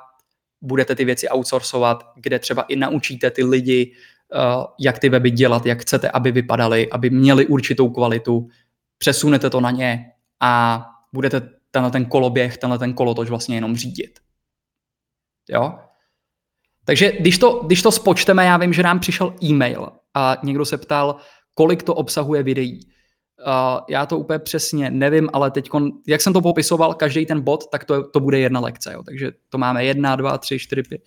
budete 0.62 0.96
ty 0.96 1.06
věci 1.06 1.28
outsourcovat, 1.30 2.12
kde 2.16 2.40
třeba 2.40 2.62
i 2.62 2.76
naučíte 2.76 3.32
ty 3.32 3.44
lidi, 3.44 3.94
eh, 4.34 4.38
jak 4.80 5.00
ty 5.00 5.10
weby 5.10 5.32
dělat, 5.32 5.66
jak 5.66 5.82
chcete, 5.82 6.12
aby 6.12 6.32
vypadaly, 6.32 6.90
aby 6.92 7.10
měli 7.10 7.46
určitou 7.46 7.90
kvalitu, 7.90 8.48
přesunete 8.98 9.50
to 9.50 9.62
na 9.62 9.72
ně 9.72 10.12
a 10.40 10.86
budete 11.14 11.50
tenhle 11.72 11.92
ten 11.92 12.06
koloběh, 12.06 12.58
tenhle 12.58 12.80
ten 12.80 12.94
kolotoč 12.94 13.30
vlastně 13.30 13.58
jenom 13.58 13.76
řídit. 13.76 14.20
Jo? 15.50 15.80
Takže 16.86 17.12
když 17.20 17.38
to, 17.38 17.62
když 17.66 17.82
to 17.82 17.92
spočteme, 17.92 18.46
já 18.46 18.58
vím, 18.58 18.74
že 18.74 18.84
nám 18.84 19.00
přišel 19.00 19.36
e-mail 19.44 19.90
a 20.14 20.38
někdo 20.44 20.66
se 20.66 20.78
ptal, 20.78 21.16
kolik 21.54 21.84
to 21.84 21.96
obsahuje 21.96 22.44
videí. 22.44 22.80
Uh, 23.48 23.82
já 23.90 24.06
to 24.06 24.20
úplně 24.20 24.40
přesně 24.40 24.92
nevím, 24.92 25.30
ale 25.34 25.52
teď, 25.52 25.70
jak 26.08 26.22
jsem 26.22 26.34
to 26.34 26.42
popisoval, 26.42 26.94
každý 26.94 27.26
ten 27.26 27.42
bod, 27.42 27.70
tak 27.70 27.86
to, 27.86 28.08
to 28.08 28.20
bude 28.20 28.40
jedna 28.40 28.60
lekce. 28.60 28.94
Jo. 28.94 29.04
Takže 29.04 29.32
to 29.50 29.58
máme 29.58 29.86
jedna, 29.86 30.16
dva, 30.16 30.38
tři, 30.38 30.60
čtyři, 30.60 30.84
pět. 30.84 31.02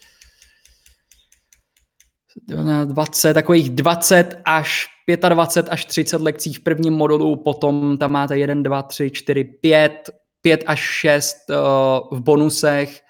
20, 2.85 3.35
takových 3.35 3.71
20 3.71 4.41
až 4.45 4.87
25 5.29 5.73
až 5.73 5.85
30 5.85 6.21
lekcí 6.21 6.55
v 6.55 6.61
prvním 6.61 6.93
modulu, 6.93 7.37
potom 7.37 7.99
tam 7.99 8.13
máte 8.13 8.39
1, 8.39 8.63
2, 8.63 8.83
3, 8.83 9.11
4, 9.11 9.45
5, 9.45 10.11
5 10.43 10.65
až 10.67 10.81
6 10.81 11.37
uh, 11.51 12.19
v 12.19 12.23
bonusech, 12.23 13.01
Eh, 13.01 13.08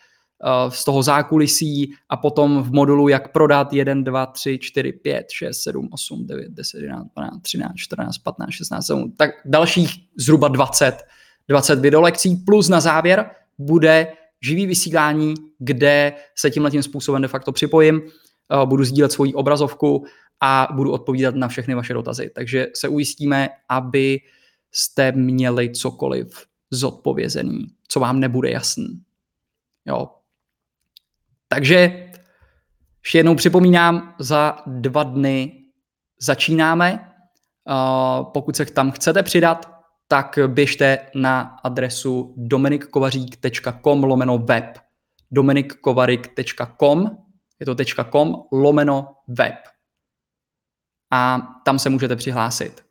z 0.69 0.85
toho 0.85 1.03
zákulisí 1.03 1.95
a 2.09 2.17
potom 2.17 2.63
v 2.63 2.73
modulu, 2.73 3.09
jak 3.09 3.33
prodat 3.33 3.73
1, 3.73 3.95
2, 3.95 4.27
3, 4.27 4.59
4, 4.59 4.93
5, 4.93 5.27
6, 5.31 5.63
7, 5.63 5.89
8, 5.93 6.27
9, 6.27 6.49
10, 6.53 6.81
11, 6.81 7.07
12, 7.15 7.43
13, 7.43 7.73
14, 7.77 8.19
15, 8.19 8.51
16, 8.51 8.87
17, 8.87 9.11
tak 9.17 9.31
dalších 9.45 9.91
zhruba 10.17 10.49
20, 10.49 11.05
20 11.49 11.81
videolekcí 11.81 12.37
plus 12.37 12.69
na 12.69 12.81
závěr 12.81 13.31
bude 13.59 14.13
živý 14.43 14.67
vysílání, 14.67 15.35
kde 15.59 16.13
se 16.35 16.51
tímhle 16.51 16.71
tím 16.71 16.83
způsobem 16.83 17.23
de 17.23 17.29
facto 17.29 17.53
připojím, 17.53 18.03
eh, 18.03 18.67
budu 18.67 18.85
sdílet 18.85 19.13
svoji 19.13 19.35
obrazovku 19.35 20.05
a 20.41 20.69
budu 20.73 20.93
odpovídat 20.93 21.35
na 21.35 21.49
všechny 21.49 21.75
vaše 21.75 21.95
dotazy. 21.95 22.31
Takže 22.35 22.67
se 22.75 22.89
ujistíme, 22.89 23.49
aby 23.69 24.19
jste 24.73 25.13
měli 25.13 25.71
cokoliv 25.71 26.47
zodpovězený, 26.71 27.67
co 27.89 28.01
vám 28.01 28.21
nebude 28.21 28.51
jasný. 28.51 29.03
Jo, 29.87 30.09
takže 31.49 32.09
ještě 33.05 33.19
jednou 33.19 33.35
připomínám, 33.35 34.15
za 34.19 34.57
dva 34.67 35.03
dny 35.03 35.65
začínáme. 36.21 37.13
Pokud 38.33 38.57
se 38.57 38.65
tam 38.67 38.91
chcete 38.91 39.23
přidat, 39.23 39.79
tak 40.09 40.39
běžte 40.47 40.99
na 41.15 41.41
adresu 41.65 42.35
dominikkovařík.com 42.37 44.05
lomeno 44.05 44.39
web. 44.39 44.79
dominikkovarik.com 45.31 47.11
je 47.61 47.67
to 47.67 47.77
.com 48.11 48.43
lomeno 48.53 49.15
web. 49.29 49.55
A 51.13 51.39
tam 51.65 51.79
se 51.79 51.91
můžete 51.91 52.17
přihlásit. 52.17 52.88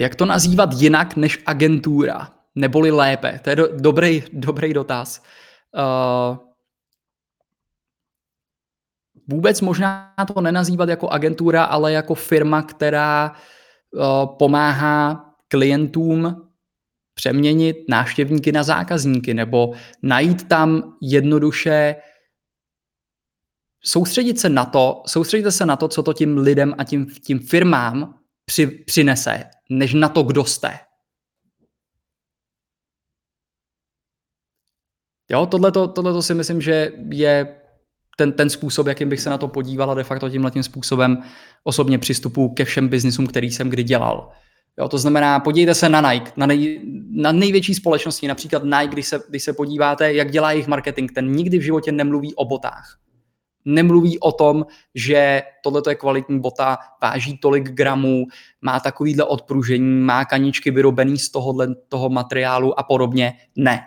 Jak 0.00 0.14
to 0.14 0.26
nazývat 0.26 0.70
jinak 0.72 1.16
než 1.16 1.42
agentura? 1.46 2.30
Neboli 2.54 2.90
lépe? 2.90 3.40
To 3.42 3.50
je 3.50 3.56
do, 3.56 3.68
dobrý, 3.76 4.22
dobrý 4.32 4.74
dotaz. 4.74 5.22
Uh, 5.74 6.36
vůbec 9.28 9.60
možná 9.60 10.14
to 10.34 10.40
nenazývat 10.40 10.88
jako 10.88 11.08
agentura, 11.08 11.64
ale 11.64 11.92
jako 11.92 12.14
firma, 12.14 12.62
která 12.62 13.32
uh, 13.92 14.36
pomáhá 14.38 15.24
klientům 15.48 16.48
přeměnit 17.14 17.76
návštěvníky 17.88 18.52
na 18.52 18.62
zákazníky 18.62 19.34
nebo 19.34 19.72
najít 20.02 20.48
tam 20.48 20.96
jednoduše 21.02 21.96
soustředit 23.84 24.40
se 24.40 24.48
na 24.48 24.64
to, 24.64 25.02
soustředit 25.06 25.50
se 25.50 25.66
na 25.66 25.76
to, 25.76 25.88
co 25.88 26.02
to 26.02 26.12
tím 26.12 26.38
lidem 26.38 26.74
a 26.78 26.84
tím, 26.84 27.06
tím 27.06 27.38
firmám 27.38 28.14
při, 28.44 28.66
přinese, 28.66 29.44
než 29.70 29.94
na 29.94 30.08
to, 30.08 30.22
kdo 30.22 30.44
jste. 30.44 30.78
Jo, 35.30 35.46
tohleto, 35.46 35.88
tohleto 35.88 36.22
si 36.22 36.34
myslím, 36.34 36.60
že 36.60 36.92
je 37.08 37.60
ten, 38.16 38.32
ten 38.32 38.50
způsob, 38.50 38.86
jakým 38.86 39.08
bych 39.08 39.20
se 39.20 39.30
na 39.30 39.38
to 39.38 39.48
podíval 39.48 39.90
a 39.90 39.94
de 39.94 40.04
facto 40.04 40.30
tímhle 40.30 40.50
tím 40.50 40.62
způsobem 40.62 41.22
osobně 41.64 41.98
přistupu 41.98 42.48
ke 42.48 42.64
všem 42.64 42.88
biznisům, 42.88 43.26
který 43.26 43.50
jsem 43.50 43.70
kdy 43.70 43.82
dělal. 43.82 44.30
Jo, 44.78 44.88
to 44.88 44.98
znamená, 44.98 45.40
podívejte 45.40 45.74
se 45.74 45.88
na 45.88 46.12
Nike, 46.12 46.32
na, 46.36 46.46
nej, 46.46 46.80
na 47.10 47.32
největší 47.32 47.74
společnosti, 47.74 48.28
například 48.28 48.64
Nike, 48.64 48.92
když 48.92 49.06
se, 49.06 49.20
když 49.28 49.42
se 49.42 49.52
podíváte, 49.52 50.12
jak 50.12 50.30
dělá 50.30 50.52
jejich 50.52 50.66
marketing, 50.66 51.12
ten 51.12 51.32
nikdy 51.32 51.58
v 51.58 51.62
životě 51.62 51.92
nemluví 51.92 52.34
o 52.34 52.44
botách. 52.44 53.03
Nemluví 53.64 54.18
o 54.18 54.32
tom, 54.32 54.66
že 54.94 55.42
tohle 55.62 55.82
je 55.88 55.94
kvalitní 55.94 56.40
bota, 56.40 56.78
váží 57.02 57.38
tolik 57.38 57.70
gramů, 57.70 58.24
má 58.60 58.80
takovýhle 58.80 59.24
odpružení, 59.24 60.00
má 60.00 60.24
kaničky 60.24 60.70
vyrobený 60.70 61.18
z 61.18 61.30
tohohle 61.30 61.74
toho 61.88 62.08
materiálu 62.08 62.80
a 62.80 62.82
podobně. 62.82 63.32
Ne. 63.56 63.82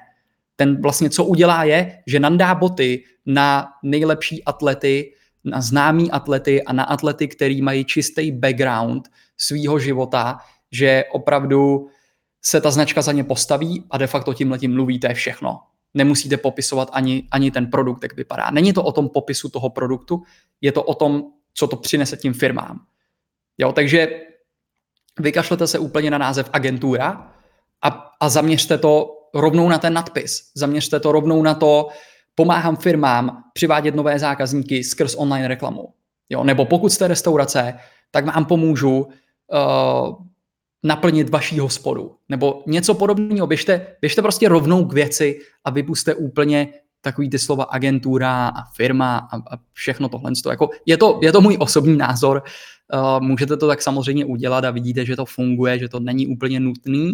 Ten 0.56 0.82
vlastně, 0.82 1.10
co 1.10 1.26
udělá, 1.26 1.64
je, 1.64 2.04
že 2.08 2.20
nandá 2.20 2.56
boty 2.56 3.04
na 3.26 3.68
nejlepší 3.84 4.44
atlety, 4.44 5.14
na 5.44 5.62
známý 5.62 6.12
atlety 6.12 6.64
a 6.64 6.74
na 6.74 6.84
atlety, 6.84 7.28
který 7.28 7.62
mají 7.62 7.86
čistý 7.86 8.32
background 8.32 9.08
svýho 9.38 9.80
života, 9.80 10.38
že 10.72 11.04
opravdu 11.12 11.88
se 12.42 12.62
ta 12.62 12.72
značka 12.72 13.02
za 13.02 13.12
ně 13.12 13.24
postaví 13.24 13.84
a 13.92 13.98
de 13.98 14.08
facto 14.08 14.34
tím 14.34 14.52
letím 14.52 14.74
mluví, 14.74 15.00
to 15.00 15.08
je 15.08 15.14
všechno. 15.14 15.60
Nemusíte 15.98 16.38
popisovat 16.38 16.90
ani, 16.94 17.28
ani 17.32 17.52
ten 17.52 17.68
produkt, 17.68 18.04
jak 18.04 18.16
vypadá. 18.16 18.52
Není 18.52 18.74
to 18.74 18.84
o 18.84 18.92
tom 18.92 19.10
popisu 19.10 19.50
toho 19.50 19.70
produktu, 19.70 20.24
je 20.62 20.72
to 20.72 20.84
o 20.84 20.94
tom, 20.94 21.24
co 21.54 21.68
to 21.68 21.76
přinese 21.76 22.18
tím 22.18 22.34
firmám. 22.34 22.80
Jo, 23.58 23.72
takže 23.72 24.22
vykašlete 25.20 25.68
se 25.68 25.80
úplně 25.80 26.12
na 26.12 26.18
název 26.18 26.50
agentura 26.54 27.34
a, 27.82 28.12
a 28.20 28.30
zaměřte 28.30 28.78
to 28.78 29.14
rovnou 29.34 29.70
na 29.70 29.78
ten 29.78 29.94
nadpis. 29.94 30.52
Zaměřte 30.56 31.00
to 31.00 31.12
rovnou 31.12 31.44
na 31.44 31.54
to, 31.54 31.88
pomáhám 32.36 32.76
firmám 32.76 33.44
přivádět 33.54 33.96
nové 33.96 34.20
zákazníky 34.20 34.84
skrz 34.84 35.16
online 35.16 35.48
reklamu. 35.48 35.94
Jo, 36.30 36.44
nebo 36.44 36.66
pokud 36.66 36.90
jste 36.90 37.08
restaurace, 37.08 37.74
tak 38.12 38.26
vám 38.26 38.46
pomůžu 38.46 38.98
uh, 39.00 40.27
naplnit 40.84 41.30
vaší 41.30 41.60
hospodu. 41.60 42.16
Nebo 42.30 42.64
něco 42.68 42.94
podobného. 42.94 43.48
Běžte, 43.48 43.88
běžte 44.02 44.22
prostě 44.22 44.50
rovnou 44.50 44.86
k 44.86 44.94
věci 44.94 45.40
a 45.64 45.70
vypuste 45.70 46.16
úplně 46.16 46.68
takový 47.02 47.30
ty 47.30 47.40
slova 47.40 47.64
agentura 47.64 48.48
a 48.48 48.64
firma 48.76 49.18
a, 49.18 49.36
a 49.38 49.60
všechno 49.74 50.10
tohle. 50.10 50.32
Jako, 50.50 50.70
je, 50.86 50.98
to, 50.98 51.20
je 51.24 51.32
to 51.32 51.42
můj 51.42 51.58
osobní 51.60 51.98
názor. 51.98 52.44
Uh, 52.94 53.24
můžete 53.24 53.58
to 53.58 53.68
tak 53.68 53.82
samozřejmě 53.82 54.26
udělat 54.26 54.66
a 54.66 54.72
vidíte, 54.72 55.06
že 55.06 55.16
to 55.16 55.26
funguje, 55.26 55.80
že 55.80 55.90
to 55.90 56.00
není 56.00 56.28
úplně 56.28 56.60
nutný, 56.60 57.14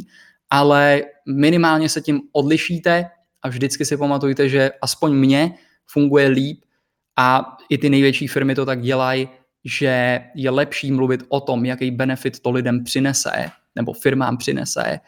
ale 0.49 1.01
minimálně 1.25 1.89
se 1.89 2.01
tím 2.01 2.21
odlišíte 2.31 3.05
a 3.41 3.49
vždycky 3.49 3.85
si 3.85 3.97
pamatujte, 3.97 4.49
že 4.49 4.71
aspoň 4.81 5.13
mě 5.13 5.53
funguje 5.87 6.27
líp 6.27 6.61
a 7.17 7.57
i 7.69 7.77
ty 7.77 7.89
největší 7.89 8.27
firmy 8.27 8.55
to 8.55 8.65
tak 8.65 8.81
dělají, 8.81 9.29
že 9.65 10.21
je 10.35 10.49
lepší 10.49 10.91
mluvit 10.91 11.23
o 11.29 11.41
tom, 11.41 11.65
jaký 11.65 11.91
benefit 11.91 12.39
to 12.39 12.51
lidem 12.51 12.83
přinese, 12.83 13.51
nebo 13.75 13.93
firmám 13.93 14.37
přinese, 14.37 14.99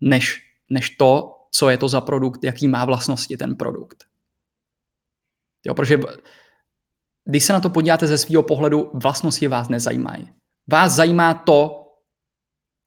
než, 0.00 0.42
než 0.70 0.90
to, 0.90 1.30
co 1.50 1.70
je 1.70 1.78
to 1.78 1.88
za 1.88 2.00
produkt, 2.00 2.44
jaký 2.44 2.68
má 2.68 2.84
vlastnosti 2.84 3.36
ten 3.36 3.56
produkt. 3.56 4.04
Jo, 5.66 5.74
protože 5.74 5.98
když 7.24 7.44
se 7.44 7.52
na 7.52 7.60
to 7.60 7.70
podíváte 7.70 8.06
ze 8.06 8.18
svého 8.18 8.42
pohledu, 8.42 8.90
vlastnosti 8.94 9.48
vás 9.48 9.68
nezajímají. 9.68 10.32
Vás 10.70 10.92
zajímá 10.92 11.34
to, 11.34 11.80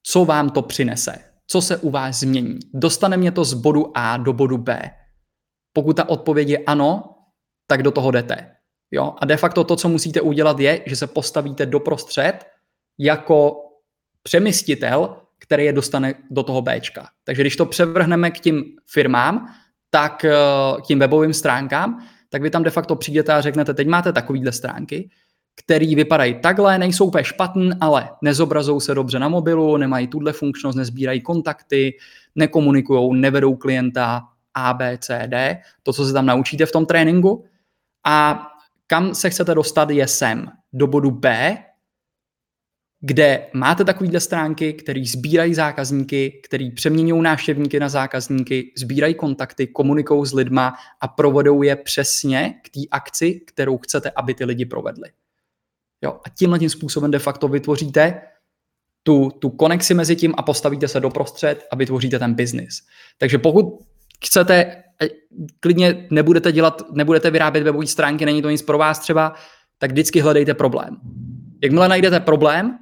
co 0.02 0.24
vám 0.24 0.50
to 0.50 0.62
přinese, 0.62 1.18
co 1.46 1.62
se 1.62 1.76
u 1.76 1.90
vás 1.90 2.20
změní. 2.20 2.58
Dostane 2.74 3.16
mě 3.16 3.32
to 3.32 3.44
z 3.44 3.54
bodu 3.54 3.92
A 3.94 4.16
do 4.16 4.32
bodu 4.32 4.58
B. 4.58 4.90
Pokud 5.72 5.96
ta 5.96 6.08
odpověď 6.08 6.48
je 6.48 6.58
ano, 6.58 7.14
tak 7.66 7.82
do 7.82 7.90
toho 7.90 8.10
jdete. 8.10 8.57
Jo? 8.90 9.14
A 9.18 9.26
de 9.26 9.36
facto 9.36 9.64
to, 9.64 9.76
co 9.76 9.88
musíte 9.88 10.20
udělat, 10.20 10.60
je, 10.60 10.82
že 10.86 10.96
se 10.96 11.06
postavíte 11.06 11.66
doprostřed 11.66 12.46
jako 12.98 13.64
přemystitel, 14.22 15.16
který 15.38 15.64
je 15.64 15.72
dostane 15.72 16.14
do 16.30 16.42
toho 16.42 16.62
Bčka. 16.62 17.08
Takže 17.24 17.42
když 17.42 17.56
to 17.56 17.66
převrhneme 17.66 18.30
k 18.30 18.40
tím 18.40 18.64
firmám, 18.86 19.54
tak 19.90 20.24
eh, 20.24 20.32
k 20.78 20.86
tím 20.86 20.98
webovým 20.98 21.34
stránkám, 21.34 22.06
tak 22.28 22.42
vy 22.42 22.50
tam 22.50 22.62
de 22.62 22.70
facto 22.70 22.96
přijdete 22.96 23.32
a 23.32 23.40
řeknete, 23.40 23.74
teď 23.74 23.88
máte 23.88 24.12
takovýhle 24.12 24.52
stránky, 24.52 25.10
který 25.54 25.94
vypadají 25.94 26.34
takhle, 26.40 26.78
nejsou 26.78 27.04
úplně 27.04 27.24
špatný, 27.24 27.70
ale 27.80 28.10
nezobrazou 28.22 28.80
se 28.80 28.94
dobře 28.94 29.18
na 29.18 29.28
mobilu, 29.28 29.76
nemají 29.76 30.06
tuhle 30.06 30.32
funkčnost, 30.32 30.78
nezbírají 30.78 31.20
kontakty, 31.20 31.96
nekomunikují, 32.34 33.20
nevedou 33.20 33.56
klienta 33.56 34.22
A, 34.54 34.74
B, 34.74 34.98
C, 34.98 35.22
D, 35.26 35.60
to, 35.82 35.92
co 35.92 36.06
se 36.06 36.12
tam 36.12 36.26
naučíte 36.26 36.66
v 36.66 36.72
tom 36.72 36.86
tréninku. 36.86 37.44
A 38.06 38.46
kam 38.90 39.14
se 39.14 39.30
chcete 39.30 39.54
dostat 39.54 39.90
je 39.90 40.08
sem, 40.08 40.50
do 40.72 40.86
bodu 40.86 41.10
B, 41.10 41.56
kde 43.00 43.46
máte 43.52 43.84
takovýhle 43.84 44.20
stránky, 44.20 44.72
které 44.72 45.02
sbírají 45.04 45.54
zákazníky, 45.54 46.40
které 46.44 46.70
přeměňují 46.74 47.22
návštěvníky 47.22 47.80
na 47.80 47.88
zákazníky, 47.88 48.72
sbírají 48.76 49.14
kontakty, 49.14 49.66
komunikují 49.66 50.26
s 50.26 50.32
lidma 50.32 50.74
a 51.00 51.08
provedou 51.08 51.62
je 51.62 51.76
přesně 51.76 52.54
k 52.64 52.68
té 52.68 52.80
akci, 52.90 53.40
kterou 53.46 53.78
chcete, 53.78 54.10
aby 54.16 54.34
ty 54.34 54.44
lidi 54.44 54.64
provedli. 54.64 55.10
Jo, 56.02 56.20
a 56.26 56.28
tímhle 56.38 56.58
tím 56.58 56.70
způsobem 56.70 57.10
de 57.10 57.18
facto 57.18 57.48
vytvoříte 57.48 58.22
tu, 59.02 59.30
tu 59.30 59.50
konexi 59.50 59.94
mezi 59.94 60.16
tím 60.16 60.34
a 60.36 60.42
postavíte 60.42 60.88
se 60.88 61.00
doprostřed 61.00 61.66
a 61.70 61.76
vytvoříte 61.76 62.18
ten 62.18 62.34
biznis. 62.34 62.82
Takže 63.18 63.38
pokud 63.38 63.64
chcete, 64.24 64.82
klidně 65.60 66.06
nebudete 66.10 66.52
dělat, 66.52 66.82
nebudete 66.92 67.30
vyrábět 67.30 67.62
webové 67.62 67.86
stránky, 67.86 68.26
není 68.26 68.42
to 68.42 68.50
nic 68.50 68.62
pro 68.62 68.78
vás 68.78 68.98
třeba, 68.98 69.34
tak 69.78 69.90
vždycky 69.90 70.20
hledejte 70.20 70.54
problém. 70.54 70.96
Jakmile 71.62 71.88
najdete 71.88 72.20
problém, 72.20 72.78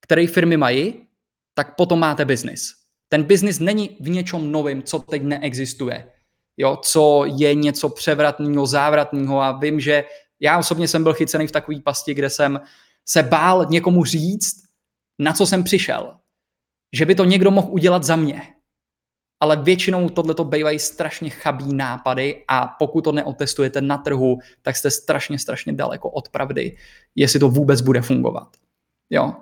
který 0.00 0.26
firmy 0.26 0.56
mají, 0.56 1.06
tak 1.54 1.76
potom 1.76 1.98
máte 2.00 2.24
biznis. 2.24 2.72
Ten 3.08 3.22
biznis 3.22 3.58
není 3.58 3.96
v 4.00 4.08
něčem 4.08 4.52
novém, 4.52 4.82
co 4.82 4.98
teď 4.98 5.22
neexistuje. 5.22 6.10
Jo, 6.56 6.76
co 6.82 7.24
je 7.26 7.54
něco 7.54 7.88
převratného, 7.88 8.66
závratného 8.66 9.40
a 9.40 9.52
vím, 9.52 9.80
že 9.80 10.04
já 10.40 10.58
osobně 10.58 10.88
jsem 10.88 11.02
byl 11.02 11.14
chycený 11.14 11.46
v 11.46 11.52
takové 11.52 11.80
pasti, 11.80 12.14
kde 12.14 12.30
jsem 12.30 12.60
se 13.08 13.22
bál 13.22 13.66
někomu 13.70 14.04
říct, 14.04 14.62
na 15.18 15.32
co 15.32 15.46
jsem 15.46 15.64
přišel. 15.64 16.16
Že 16.92 17.06
by 17.06 17.14
to 17.14 17.24
někdo 17.24 17.50
mohl 17.50 17.68
udělat 17.70 18.04
za 18.04 18.16
mě. 18.16 18.42
Ale 19.40 19.56
většinou 19.56 20.08
tohleto 20.08 20.44
bývají 20.44 20.78
strašně 20.78 21.30
chabí 21.30 21.74
nápady 21.74 22.44
a 22.48 22.66
pokud 22.78 23.00
to 23.00 23.12
neotestujete 23.12 23.80
na 23.80 23.98
trhu, 23.98 24.38
tak 24.62 24.76
jste 24.76 24.90
strašně, 24.90 25.38
strašně 25.38 25.72
daleko 25.72 26.10
od 26.10 26.28
pravdy, 26.28 26.76
jestli 27.14 27.40
to 27.40 27.48
vůbec 27.48 27.80
bude 27.80 28.02
fungovat. 28.02 28.48
Jo? 29.10 29.34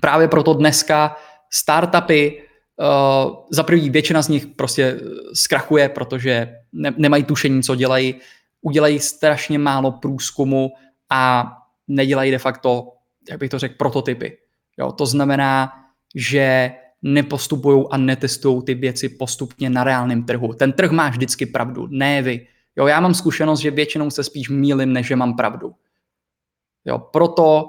Právě 0.00 0.28
proto 0.28 0.54
dneska 0.54 1.16
startupy, 1.50 2.42
uh, 2.76 3.36
za 3.50 3.62
první 3.62 3.90
většina 3.90 4.22
z 4.22 4.28
nich 4.28 4.46
prostě 4.46 5.00
zkrachuje, 5.34 5.88
protože 5.88 6.56
ne, 6.72 6.94
nemají 6.96 7.24
tušení, 7.24 7.62
co 7.62 7.74
dělají, 7.74 8.14
udělají 8.60 8.98
strašně 8.98 9.58
málo 9.58 9.92
průzkumu 9.92 10.70
a 11.10 11.52
nedělají 11.88 12.30
de 12.30 12.38
facto, 12.38 12.92
jak 13.30 13.38
bych 13.38 13.50
to 13.50 13.58
řekl, 13.58 13.74
prototypy. 13.78 14.38
Jo, 14.78 14.92
to 14.92 15.06
znamená, 15.06 15.72
že 16.14 16.72
nepostupují 17.02 17.84
a 17.90 17.96
netestují 17.96 18.62
ty 18.62 18.74
věci 18.74 19.08
postupně 19.08 19.70
na 19.70 19.84
reálném 19.84 20.24
trhu. 20.24 20.52
Ten 20.52 20.72
trh 20.72 20.90
má 20.90 21.08
vždycky 21.08 21.46
pravdu, 21.46 21.86
ne 21.90 22.22
vy. 22.22 22.46
Jo, 22.76 22.86
já 22.86 23.00
mám 23.00 23.14
zkušenost, 23.14 23.60
že 23.60 23.70
většinou 23.70 24.10
se 24.10 24.24
spíš 24.24 24.48
mílim, 24.48 24.92
než 24.92 25.06
že 25.06 25.16
mám 25.16 25.36
pravdu. 25.36 25.74
Jo, 26.84 26.98
proto 26.98 27.66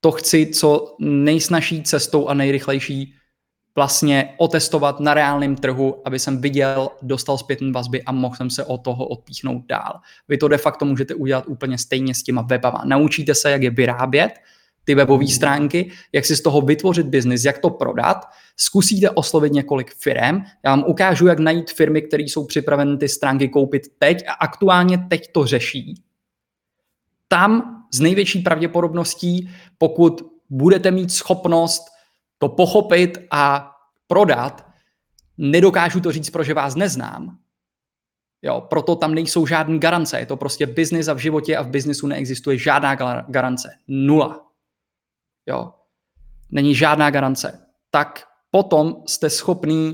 to 0.00 0.12
chci 0.12 0.46
co 0.46 0.96
nejsnažší 1.00 1.82
cestou 1.82 2.28
a 2.28 2.34
nejrychlejší 2.34 3.14
vlastně 3.74 4.34
otestovat 4.36 5.00
na 5.00 5.14
reálném 5.14 5.56
trhu, 5.56 6.02
aby 6.04 6.18
jsem 6.18 6.40
viděl, 6.40 6.90
dostal 7.02 7.38
zpětné 7.38 7.72
vazby 7.72 8.02
a 8.02 8.12
mohl 8.12 8.36
jsem 8.36 8.50
se 8.50 8.64
od 8.64 8.78
toho 8.78 9.06
odpíchnout 9.06 9.66
dál. 9.66 10.00
Vy 10.28 10.38
to 10.38 10.48
de 10.48 10.58
facto 10.58 10.84
můžete 10.84 11.14
udělat 11.14 11.44
úplně 11.46 11.78
stejně 11.78 12.14
s 12.14 12.22
těma 12.22 12.42
webama. 12.42 12.82
Naučíte 12.84 13.34
se, 13.34 13.50
jak 13.50 13.62
je 13.62 13.70
vyrábět, 13.70 14.32
ty 14.84 14.94
webové 14.94 15.26
stránky, 15.26 15.90
jak 16.12 16.24
si 16.24 16.36
z 16.36 16.42
toho 16.42 16.60
vytvořit 16.60 17.06
biznis, 17.06 17.44
jak 17.44 17.58
to 17.58 17.70
prodat, 17.70 18.26
zkusíte 18.56 19.10
oslovit 19.10 19.52
několik 19.52 19.94
firm. 19.94 20.42
Já 20.64 20.70
vám 20.70 20.84
ukážu, 20.86 21.26
jak 21.26 21.38
najít 21.38 21.70
firmy, 21.70 22.02
které 22.02 22.22
jsou 22.22 22.44
připraveny 22.46 22.96
ty 22.96 23.08
stránky 23.08 23.48
koupit 23.48 23.82
teď 23.98 24.24
a 24.28 24.32
aktuálně 24.32 24.98
teď 24.98 25.32
to 25.32 25.46
řeší. 25.46 26.02
Tam 27.28 27.84
z 27.94 28.00
největší 28.00 28.40
pravděpodobností, 28.40 29.50
pokud 29.78 30.22
budete 30.50 30.90
mít 30.90 31.12
schopnost 31.12 31.82
to 32.38 32.48
pochopit 32.48 33.18
a 33.30 33.72
prodat, 34.06 34.66
nedokážu 35.38 36.00
to 36.00 36.12
říct, 36.12 36.30
protože 36.30 36.54
vás 36.54 36.74
neznám. 36.74 37.38
Jo, 38.42 38.60
proto 38.70 38.96
tam 38.96 39.14
nejsou 39.14 39.46
žádné 39.46 39.78
garance. 39.78 40.18
Je 40.18 40.26
to 40.26 40.36
prostě 40.36 40.66
biznis 40.66 41.08
a 41.08 41.12
v 41.12 41.18
životě 41.18 41.56
a 41.56 41.62
v 41.62 41.68
biznisu 41.68 42.06
neexistuje 42.06 42.58
žádná 42.58 42.94
garance. 43.28 43.68
Nula. 43.88 44.51
Jo. 45.48 45.72
Není 46.50 46.74
žádná 46.74 47.10
garance. 47.10 47.66
Tak 47.90 48.24
potom 48.50 49.02
jste 49.06 49.30
schopný 49.30 49.92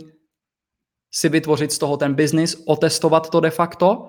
si 1.14 1.28
vytvořit 1.28 1.72
z 1.72 1.78
toho 1.78 1.96
ten 1.96 2.14
biznis, 2.14 2.62
otestovat 2.66 3.30
to 3.30 3.40
de 3.40 3.50
facto 3.50 4.08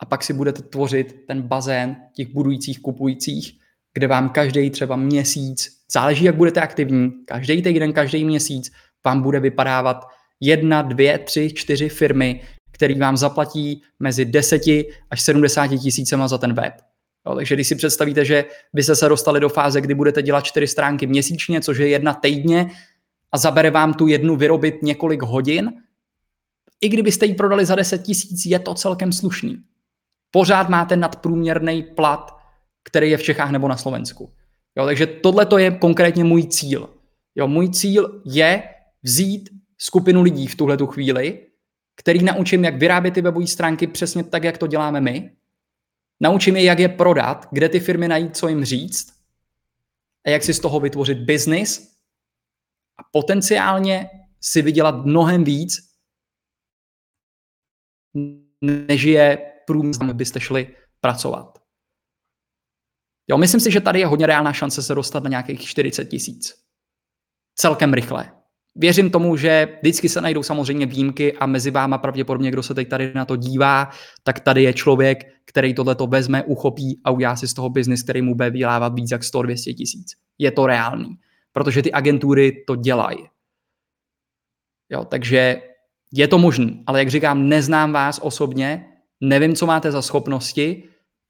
a 0.00 0.06
pak 0.06 0.24
si 0.24 0.32
budete 0.32 0.62
tvořit 0.62 1.26
ten 1.26 1.42
bazén 1.42 1.96
těch 2.14 2.28
budujících, 2.28 2.80
kupujících 2.80 3.58
kde 3.98 4.06
vám 4.06 4.28
každý 4.28 4.70
třeba 4.70 4.96
měsíc, 4.96 5.68
záleží, 5.92 6.24
jak 6.24 6.36
budete 6.36 6.60
aktivní, 6.60 7.12
každý 7.26 7.62
týden, 7.62 7.92
každý 7.92 8.24
měsíc 8.24 8.72
vám 9.06 9.22
bude 9.22 9.40
vypadávat 9.40 10.04
jedna, 10.40 10.82
dvě, 10.82 11.18
tři, 11.18 11.52
čtyři 11.54 11.88
firmy, 11.88 12.40
který 12.72 12.98
vám 12.98 13.16
zaplatí 13.16 13.82
mezi 13.98 14.24
10 14.24 14.62
až 15.10 15.20
70 15.20 15.66
tisícema 15.66 16.28
za 16.28 16.38
ten 16.38 16.54
web. 16.54 16.74
Jo, 17.28 17.34
takže 17.34 17.54
když 17.54 17.68
si 17.68 17.74
představíte, 17.74 18.24
že 18.24 18.44
byste 18.72 18.96
se 18.96 19.08
dostali 19.08 19.40
do 19.40 19.48
fáze, 19.48 19.80
kdy 19.80 19.94
budete 19.94 20.22
dělat 20.22 20.40
čtyři 20.44 20.66
stránky 20.66 21.06
měsíčně, 21.06 21.60
což 21.60 21.78
je 21.78 21.88
jedna 21.88 22.14
týdně, 22.14 22.70
a 23.32 23.38
zabere 23.38 23.70
vám 23.70 23.94
tu 23.94 24.06
jednu 24.06 24.36
vyrobit 24.36 24.82
několik 24.82 25.22
hodin, 25.22 25.72
i 26.80 26.88
kdybyste 26.88 27.26
ji 27.26 27.34
prodali 27.34 27.66
za 27.66 27.74
10 27.74 28.02
tisíc, 28.02 28.46
je 28.46 28.58
to 28.58 28.74
celkem 28.74 29.12
slušný. 29.12 29.56
Pořád 30.30 30.68
máte 30.68 30.96
nadprůměrný 30.96 31.82
plat, 31.82 32.36
který 32.84 33.10
je 33.10 33.16
v 33.16 33.22
Čechách 33.22 33.50
nebo 33.50 33.68
na 33.68 33.76
Slovensku. 33.76 34.32
Jo, 34.76 34.84
takže 34.84 35.06
tohle 35.06 35.46
to 35.46 35.58
je 35.58 35.70
konkrétně 35.70 36.24
můj 36.24 36.46
cíl. 36.46 36.88
Jo, 37.34 37.48
můj 37.48 37.70
cíl 37.70 38.22
je 38.24 38.62
vzít 39.02 39.50
skupinu 39.78 40.22
lidí 40.22 40.46
v 40.46 40.56
tuhle 40.56 40.76
tu 40.76 40.86
chvíli, 40.86 41.46
který 41.96 42.22
naučím, 42.24 42.64
jak 42.64 42.76
vyrábět 42.76 43.10
ty 43.10 43.22
webové 43.22 43.46
stránky 43.46 43.86
přesně 43.86 44.24
tak, 44.24 44.44
jak 44.44 44.58
to 44.58 44.66
děláme 44.66 45.00
my. 45.00 45.30
Naučím 46.20 46.56
je, 46.56 46.64
jak 46.64 46.78
je 46.78 46.88
prodat, 46.88 47.48
kde 47.52 47.68
ty 47.68 47.80
firmy 47.80 48.08
najít, 48.08 48.36
co 48.36 48.48
jim 48.48 48.64
říct 48.64 49.18
a 50.26 50.30
jak 50.30 50.42
si 50.42 50.54
z 50.54 50.60
toho 50.60 50.80
vytvořit 50.80 51.18
biznis 51.18 51.98
a 52.98 53.02
potenciálně 53.12 54.10
si 54.40 54.62
vydělat 54.62 55.04
mnohem 55.04 55.44
víc, 55.44 55.88
než 58.60 59.02
je 59.02 59.52
průměr, 59.66 60.14
byste 60.14 60.40
šli 60.40 60.76
pracovat. 61.00 61.58
Jo, 63.28 63.38
myslím 63.38 63.60
si, 63.60 63.70
že 63.70 63.80
tady 63.80 64.00
je 64.00 64.06
hodně 64.06 64.26
reálná 64.26 64.52
šance 64.52 64.82
se 64.82 64.94
dostat 64.94 65.22
na 65.22 65.30
nějakých 65.30 65.60
40 65.60 66.04
tisíc. 66.04 66.64
Celkem 67.54 67.94
rychle. 67.94 68.37
Věřím 68.80 69.10
tomu, 69.10 69.36
že 69.36 69.78
vždycky 69.82 70.08
se 70.08 70.20
najdou 70.20 70.42
samozřejmě 70.42 70.86
výjimky 70.86 71.32
a 71.32 71.46
mezi 71.46 71.70
váma 71.70 71.98
pravděpodobně, 71.98 72.50
kdo 72.50 72.62
se 72.62 72.74
teď 72.74 72.88
tady 72.88 73.12
na 73.14 73.24
to 73.24 73.36
dívá, 73.36 73.90
tak 74.22 74.40
tady 74.40 74.62
je 74.62 74.72
člověk, 74.72 75.18
který 75.44 75.74
tohleto 75.74 76.06
vezme, 76.06 76.42
uchopí 76.42 77.00
a 77.04 77.10
udělá 77.10 77.36
si 77.36 77.48
z 77.48 77.54
toho 77.54 77.70
biznis, 77.70 78.02
který 78.02 78.22
mu 78.22 78.34
bude 78.34 78.50
vylávat 78.50 78.94
víc 78.94 79.10
jak 79.10 79.22
100-200 79.22 79.74
tisíc. 79.74 80.12
Je 80.38 80.50
to 80.50 80.66
reálný, 80.66 81.08
protože 81.52 81.82
ty 81.82 81.92
agentury 81.92 82.64
to 82.66 82.76
dělají. 82.76 83.18
Jo, 84.90 85.04
takže 85.04 85.62
je 86.12 86.28
to 86.28 86.38
možné, 86.38 86.72
ale 86.86 86.98
jak 86.98 87.10
říkám, 87.10 87.48
neznám 87.48 87.92
vás 87.92 88.20
osobně, 88.22 88.86
nevím, 89.20 89.54
co 89.54 89.66
máte 89.66 89.92
za 89.92 90.02
schopnosti. 90.02 90.82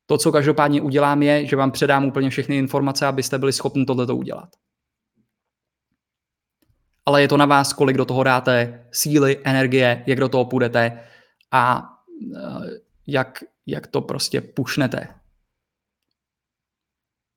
To, 0.06 0.18
co 0.18 0.32
každopádně 0.32 0.82
udělám, 0.82 1.22
je, 1.22 1.46
že 1.46 1.56
vám 1.56 1.70
předám 1.70 2.04
úplně 2.04 2.30
všechny 2.30 2.56
informace, 2.56 3.06
abyste 3.06 3.38
byli 3.38 3.52
schopni 3.52 3.84
tohleto 3.84 4.16
udělat 4.16 4.48
ale 7.08 7.22
je 7.22 7.28
to 7.28 7.36
na 7.36 7.46
vás, 7.46 7.72
kolik 7.72 7.96
do 7.96 8.04
toho 8.04 8.22
dáte 8.22 8.84
síly, 8.92 9.38
energie, 9.44 10.04
jak 10.06 10.18
do 10.20 10.28
toho 10.28 10.44
půjdete 10.44 11.00
a 11.52 11.88
eh, 12.36 12.70
jak, 13.06 13.44
jak 13.66 13.86
to 13.86 14.00
prostě 14.00 14.40
pušnete. 14.40 15.08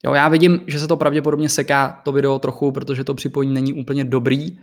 Jo, 0.06 0.14
já 0.14 0.28
vidím, 0.28 0.62
že 0.68 0.80
se 0.80 0.88
to 0.88 0.98
pravděpodobně 0.98 1.50
seká 1.50 2.02
to 2.04 2.12
video 2.12 2.40
trochu, 2.40 2.72
protože 2.72 3.04
to 3.04 3.14
připojení 3.14 3.54
není 3.54 3.74
úplně 3.74 4.04
dobrý, 4.04 4.60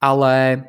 ale 0.00 0.64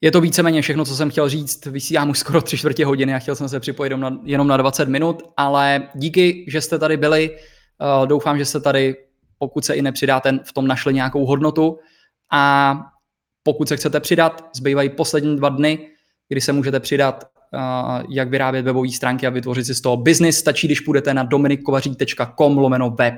je 0.00 0.10
to 0.10 0.20
víceméně 0.20 0.62
všechno, 0.62 0.84
co 0.84 0.96
jsem 0.96 1.10
chtěl 1.10 1.28
říct. 1.28 1.66
Vysílám 1.66 2.10
už 2.10 2.18
skoro 2.18 2.42
tři 2.42 2.58
čtvrtě 2.58 2.86
hodiny 2.86 3.14
a 3.14 3.18
chtěl 3.18 3.36
jsem 3.36 3.48
se 3.48 3.60
připojit 3.60 3.90
jenom 3.90 4.00
na, 4.00 4.18
jenom 4.22 4.48
na 4.48 4.56
20 4.56 4.88
minut, 4.88 5.22
ale 5.36 5.88
díky, 5.94 6.44
že 6.48 6.60
jste 6.60 6.78
tady 6.78 6.96
byli. 6.96 7.38
Uh, 8.00 8.06
doufám, 8.06 8.38
že 8.38 8.44
jste 8.44 8.60
tady, 8.60 8.96
pokud 9.38 9.64
se 9.64 9.74
i 9.74 9.82
nepřidáte, 9.82 10.38
v 10.44 10.52
tom 10.52 10.66
našli 10.66 10.94
nějakou 10.94 11.26
hodnotu. 11.26 11.78
A 12.32 12.74
pokud 13.42 13.68
se 13.68 13.76
chcete 13.76 14.00
přidat, 14.00 14.50
zbývají 14.54 14.88
poslední 14.88 15.36
dva 15.36 15.48
dny, 15.48 15.88
kdy 16.28 16.40
se 16.40 16.52
můžete 16.52 16.80
přidat, 16.80 17.24
uh, 17.24 18.02
jak 18.10 18.28
vyrábět 18.28 18.62
webové 18.62 18.88
stránky 18.92 19.26
a 19.26 19.30
vytvořit 19.30 19.66
si 19.66 19.74
z 19.74 19.80
toho 19.80 19.96
business. 19.96 20.36
Stačí, 20.36 20.66
když 20.66 20.80
půjdete 20.80 21.14
na 21.14 21.22
dominikkovařík.com 21.22 22.58
lomeno 22.58 22.90
web. 22.90 23.14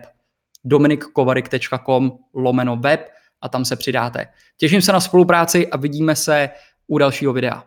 dominikkovarik.com 0.65 2.13
lomeno 2.35 2.77
web 2.77 3.09
a 3.41 3.49
tam 3.49 3.65
se 3.65 3.77
přidáte. 3.77 4.27
Těším 4.57 4.83
se 4.83 4.93
na 4.93 5.01
spolupráci 5.01 5.69
a 5.69 5.77
vidíme 5.77 6.17
se 6.17 6.51
u 6.87 6.99
dalšího 6.99 7.33
videa. 7.33 7.65